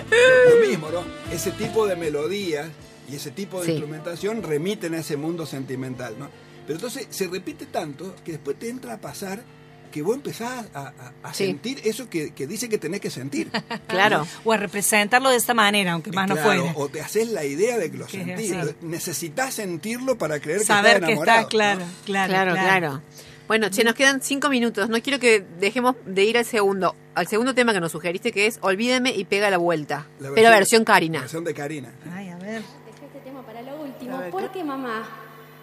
[0.51, 1.03] lo mismo, ¿no?
[1.33, 2.69] Ese tipo de melodías
[3.11, 3.71] y ese tipo de Sí.
[3.73, 6.29] instrumentación remiten a ese mundo sentimental, ¿no?
[6.67, 9.43] Pero entonces se repite tanto que después te entra a pasar
[9.91, 11.47] que vos empezás a, a- a Sí.
[11.47, 13.51] sentir eso que, que dice que tenés que sentir.
[13.89, 14.27] Claro.
[14.45, 16.73] O a representarlo de esta manera, aunque más no fuera.
[16.77, 18.55] O te haces la idea de que lo Que sentís.
[18.83, 21.49] Necesitas sentirlo para creer Saber que que estás está enamorado.
[21.49, 21.87] claro, ¿no?
[22.05, 23.03] claro, Claro, claro.
[23.49, 24.89] Bueno, che, nos quedan cinco minutos.
[24.91, 28.47] No quiero que dejemos de ir al segundo, al segundo tema que nos sugeriste, que
[28.47, 30.07] es Olvídeme y pega la vuelta.
[30.21, 31.21] La pero versión Karina.
[31.21, 31.91] versión de Karina.
[32.15, 32.61] Ay, a ver.
[32.63, 34.19] Dejé este tema para lo último.
[34.19, 35.03] Ver, ¿Por qué mamá?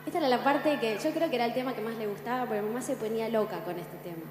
[0.05, 2.45] Esta era la parte que yo creo que era el tema que más le gustaba,
[2.47, 4.23] porque mamá se ponía loca con este tema.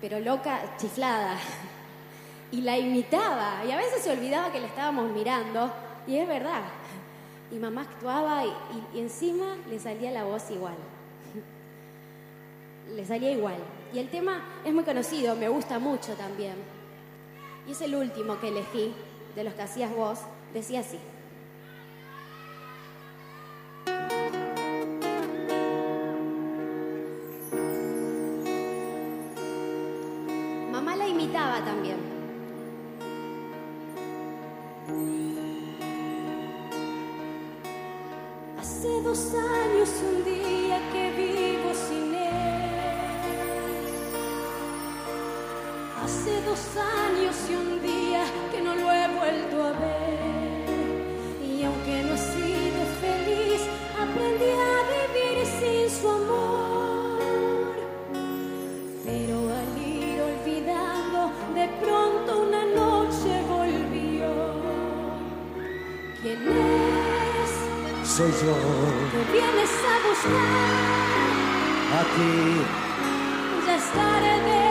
[0.00, 1.36] Pero loca, chiflada.
[2.50, 3.62] Y la imitaba.
[3.68, 5.70] Y a veces se olvidaba que la estábamos mirando.
[6.06, 6.62] Y es verdad.
[7.52, 10.74] Y mamá actuaba y, y- y encima le salía la voz igual.
[12.94, 13.56] Le salía igual.
[13.92, 16.54] Y el tema es muy conocido, me gusta mucho también.
[17.66, 18.94] Y es el último que elegí,
[19.34, 20.20] de los que hacías vos.
[20.52, 20.98] Decía así.
[30.70, 31.98] Mamá la imitaba también.
[38.58, 40.47] Hace dos años un día
[46.08, 46.62] Hace dos
[47.04, 50.64] años y un día que no lo he vuelto a ver.
[51.44, 53.60] Y aunque no he sido feliz,
[54.04, 57.74] aprendí a vivir sin su amor.
[59.04, 64.32] Pero al ir olvidando, de pronto una noche volvió.
[66.22, 68.08] ¿Quién es?
[68.08, 68.54] Soy yo
[69.12, 70.56] Que vienes a buscar.
[72.00, 72.32] aquí
[73.66, 74.67] Ya es tarde.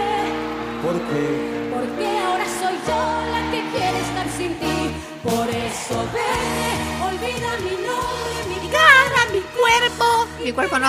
[1.00, 4.91] Porque Porque ahora soy yo la que quiere estar sin ti.
[5.24, 10.28] Por eso ven, olvida mi nombre, mi cara, mi cuerpo.
[10.43, 10.88] ¿Mi cuerpo no?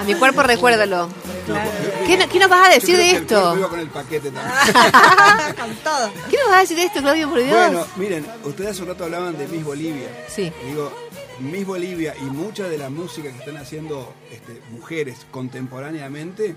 [0.00, 1.08] A mi cuerpo recuérdalo.
[1.46, 1.70] Claro.
[2.06, 3.56] ¿Qué, no- qué nos vas a decir de esto?
[3.56, 4.56] iba con el paquete también.
[5.56, 6.10] Con todo.
[6.28, 7.50] ¿Qué nos vas a decir de esto, Claudio, por Dios?
[7.56, 10.08] Bueno, miren, ustedes hace un rato hablaban de Miss Bolivia.
[10.28, 10.52] Sí.
[10.66, 10.92] Digo,
[11.38, 16.56] Miss Bolivia y mucha de la música que están haciendo este, mujeres contemporáneamente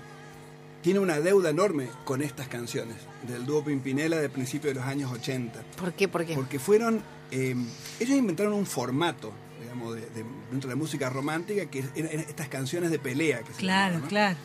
[0.82, 2.96] tiene una deuda enorme con estas canciones
[3.28, 5.62] del dúo Pimpinela de principios de los años 80.
[5.78, 6.08] ¿Por qué?
[6.08, 6.34] ¿Por qué?
[6.34, 7.54] Porque fueron, eh,
[7.98, 12.48] ellos inventaron un formato, digamos, de- de- dentro de la música romántica, que eran estas
[12.48, 13.40] canciones de pelea.
[13.42, 14.08] Que se Claro, llamaban, ¿no?
[14.08, 14.36] claro.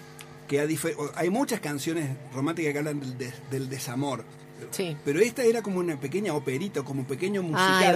[0.47, 0.67] que a
[1.15, 4.23] hay muchas canciones románticas que hablan del, des- del desamor.
[4.71, 4.95] Sí.
[5.03, 7.95] Pero esta era como una pequeña operita, como un pequeño musical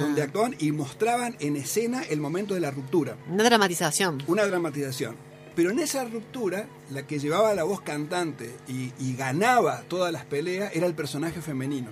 [0.00, 3.16] donde actuaban y mostraban en escena el momento de la ruptura.
[3.28, 4.22] Una dramatización.
[4.26, 5.16] Una dramatización.
[5.60, 10.24] Pero en esa ruptura, la que llevaba la voz cantante y, y ganaba todas las
[10.24, 11.88] peleas era el personaje femenino.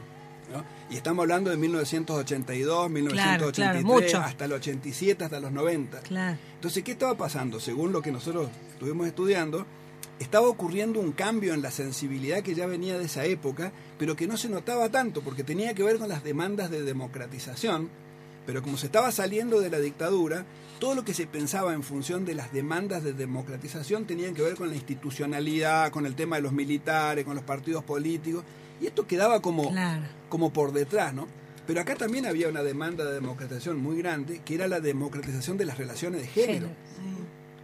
[0.51, 0.65] ¿no?
[0.89, 4.21] Y estamos hablando de 1982, 1983, claro, mucho.
[4.21, 6.01] hasta el 87, hasta los 90.
[6.01, 6.39] Claro.
[6.55, 7.61] Entonces, ¿qué estaba pasando?
[7.61, 9.67] Según lo que nosotros estuvimos estudiando,
[10.19, 14.27] estaba ocurriendo un cambio en la sensibilidad que ya venía de esa época, pero que
[14.27, 17.91] no se notaba tanto, porque tenía que ver con las demandas de democratización,
[18.49, 20.47] pero como se estaba saliendo de la dictadura,
[20.81, 24.55] todo lo que se pensaba en función de las demandas de democratización tenían que ver
[24.55, 28.43] con la institucionalidad, con el tema de los militares, con los partidos políticos,
[28.81, 30.07] y esto quedaba como, Claro.
[30.31, 31.29] como por detrás, ¿no?
[31.67, 35.67] Pero acá también había una demanda de democratización muy grande, que era la democratización de
[35.67, 36.69] las relaciones de género.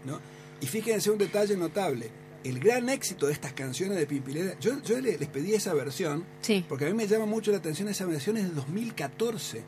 [0.05, 0.20] ¿no?
[0.61, 2.11] Y fíjense un detalle notable.
[2.45, 6.24] El gran éxito de estas canciones de Pimpilera, yo, yo le- les pedí esa versión,
[6.43, 6.62] Sí.
[6.68, 9.62] porque a mí me llama mucho la atención esa versión, es de 2014.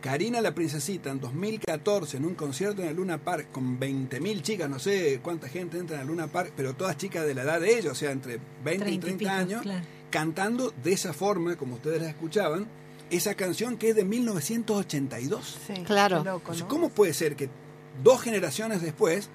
[0.00, 4.70] Karina la Princesita en 2014 en un concierto en el Luna Park con 20.000 chicas,
[4.70, 7.60] no sé cuánta gente entra en el Luna Park, pero todas chicas de la edad
[7.60, 9.84] de ellos, o sea, entre 20 y 30 y 30 pico, años, claro.
[10.10, 12.66] cantando de esa forma, como ustedes la escuchaban,
[13.10, 15.58] esa canción que es de 1982.
[15.66, 16.42] Sí, Claro.
[16.68, 17.50] ¿cómo puede ser que
[18.02, 19.28] dos generaciones después,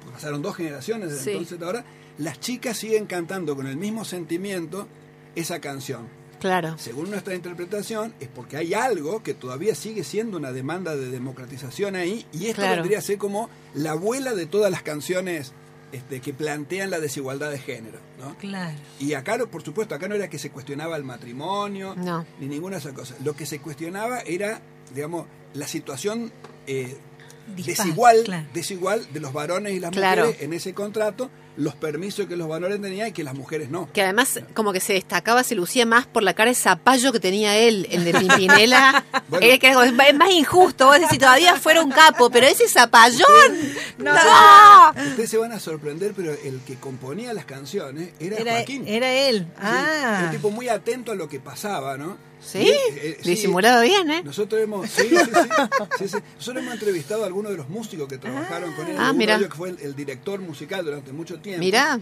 [0.00, 1.30] porque pasaron dos generaciones desde Sí.
[1.30, 1.84] entonces a ahora,
[2.18, 4.88] las chicas siguen cantando con el mismo sentimiento
[5.36, 6.08] esa canción?
[6.40, 6.76] Claro.
[6.78, 11.96] Según nuestra interpretación, es porque hay algo que todavía sigue siendo una demanda de democratización
[11.96, 12.76] ahí, y esto Claro.
[12.82, 15.52] vendría a ser como la abuela de todas las canciones
[15.90, 17.98] este, que plantean la desigualdad de género.
[18.20, 18.36] ¿no?
[18.36, 18.76] Claro.
[19.00, 22.26] Y acá, por supuesto, acá no era que se cuestionaba el matrimonio, No.
[22.40, 23.16] ni ninguna de esas cosas.
[23.24, 24.60] Lo que se cuestionaba era,
[24.94, 25.24] digamos,
[25.54, 26.30] la situación
[26.66, 26.94] eh,
[27.56, 28.46] Dispar, desigual, claro.
[28.52, 30.26] desigual de los varones y las Claro.
[30.26, 33.90] mujeres en ese contrato, los permisos que los varones tenían y que las mujeres no.
[33.92, 37.20] Que además como que se destacaba, se lucía más por la cara de zapallo que
[37.20, 39.04] tenía él, el de Pimpinela.
[39.28, 39.44] Bueno.
[39.46, 42.46] Eh, que es más- es más injusto, vos decís, si todavía fuera un capo, pero
[42.46, 43.28] ese zapallón.
[43.98, 44.12] No.
[45.10, 48.84] Ustedes se van a sorprender, pero el que componía las canciones era, Era, Joaquín.
[48.88, 49.46] era él.
[49.54, 50.24] Sí, Era Ah.
[50.24, 52.16] un tipo muy atento a lo que pasaba, ¿no?
[52.40, 54.22] Sí, Y, eh, sí, disimulado bien, ¿eh?
[54.24, 55.24] Nosotros hemos, sí, sí, sí,
[55.98, 56.16] sí, sí.
[56.36, 58.96] Nosotros hemos entrevistado a algunos de los músicos que trabajaron con él.
[58.98, 59.38] Ah, mira.
[59.38, 61.60] que fue el, el director musical durante mucho tiempo.
[61.64, 61.98] Mirá,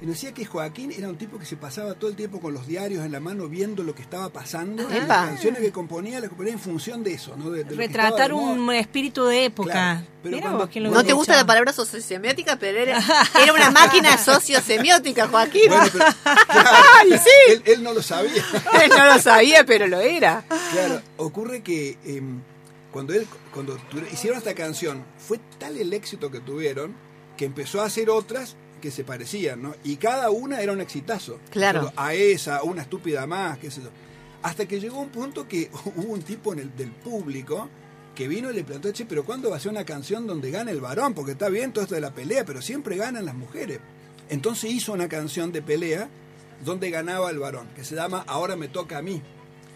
[0.00, 2.54] Y nos decía que Joaquín era un tipo que se pasaba todo el tiempo con
[2.54, 4.82] los diarios en la mano viendo lo que estaba pasando.
[4.90, 5.06] Y Epa.
[5.22, 7.34] las canciones que componía las componía en función de eso,
[7.70, 9.72] Retratar un espíritu de época.
[9.72, 12.98] Claro, pero Mirá cuando- vos, quién lo no te gusta la palabra sociosemiótica, pero era,
[13.42, 15.62] era una máquina sociosemiótica, Joaquín.
[15.68, 16.04] Bueno, pero,
[16.46, 16.68] claro,
[17.00, 17.52] Ay, sí.
[17.52, 18.44] él, él no lo sabía.
[18.84, 20.44] Él no lo sabía, pero lo era.
[20.72, 22.40] Claro, ocurre que em,
[22.92, 23.78] cuando él cuando
[24.12, 26.94] hicieron esta canción, fue tal el éxito que tuvieron
[27.36, 29.74] que empezó a hacer otras que se parecían, ¿no?
[29.84, 31.38] Y cada una era un exitazo.
[31.50, 31.92] Claro.
[31.96, 33.90] A esa, una estúpida más, qué sé yo.
[34.42, 37.68] Hasta que llegó un punto que hubo un tipo en el, del público
[38.14, 40.72] que vino y le planteó, che, pero ¿cuándo va a ser una canción donde gane
[40.72, 41.14] el varón?
[41.14, 43.80] Porque está bien todo esto de la pelea, pero siempre ganan las mujeres.
[44.28, 46.08] Entonces hizo una canción de pelea
[46.64, 49.22] donde ganaba el varón, que se llama Ahora me toca a mí.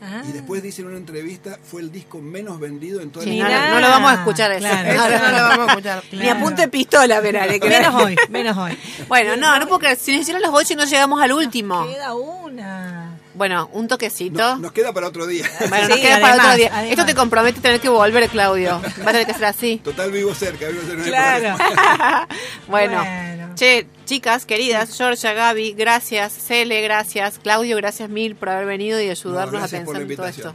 [0.06, 0.22] Ah.
[0.28, 3.68] Y después dice en una entrevista, fue el disco menos vendido en toda Sí, la
[3.68, 4.60] no, no lo vamos a escuchar eso.
[4.60, 4.90] Claro.
[5.14, 6.04] Eso no lo vamos a escuchar.
[6.12, 7.46] Ni a punta de pistola, verá.
[7.46, 8.78] Menos hoy, menos hoy.
[9.08, 9.96] Bueno, no, no puedo creer.
[9.96, 11.86] Si nos hicieron los ocho y no llegamos al último.
[11.86, 13.18] Queda una.
[13.34, 14.38] Bueno, un toquecito.
[14.38, 15.44] No- nos queda para otro día.
[15.68, 16.70] Bueno, Sí, nos queda para otro día.
[16.72, 16.90] además.
[16.92, 18.80] Esto te compromete a tener que volver, Claudio.
[19.04, 19.80] Va a tener que ser así.
[19.82, 21.02] Total vivo cerca, vivo cerca.
[21.04, 21.56] Claro.
[22.68, 23.54] Bueno, Bueno.
[23.56, 26.32] che, chicas queridas, Georgia, Gaby, gracias.
[26.32, 27.38] Cele, gracias.
[27.42, 30.54] Claudio, gracias mil por haber venido y ayudarnos No, a pensar en todo esto.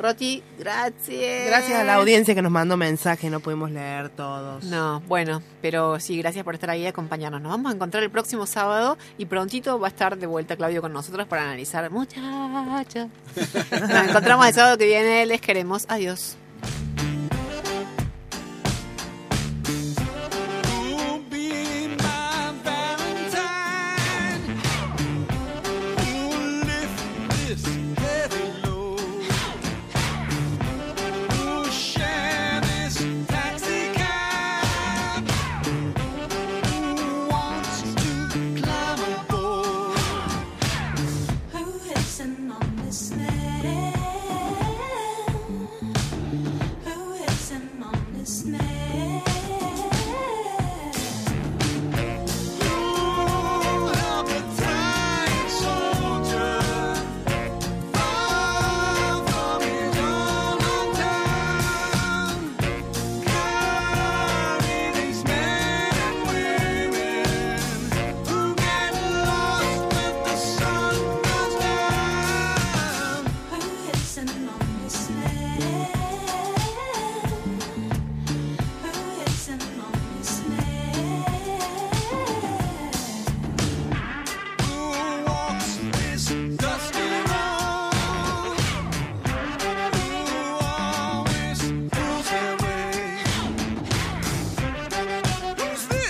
[0.00, 1.46] Roti, gracias.
[1.46, 4.64] Gracias a la audiencia que nos mandó mensaje, no pudimos leer todos.
[4.64, 7.40] No, bueno, pero sí, gracias por estar ahí y acompañarnos.
[7.40, 10.80] Nos vamos a encontrar el próximo sábado y prontito va a estar de vuelta Claudio
[10.80, 13.08] con nosotros para analizar muchachos.
[13.70, 15.84] Nos encontramos el sábado que viene, les queremos.
[15.88, 16.36] Adiós.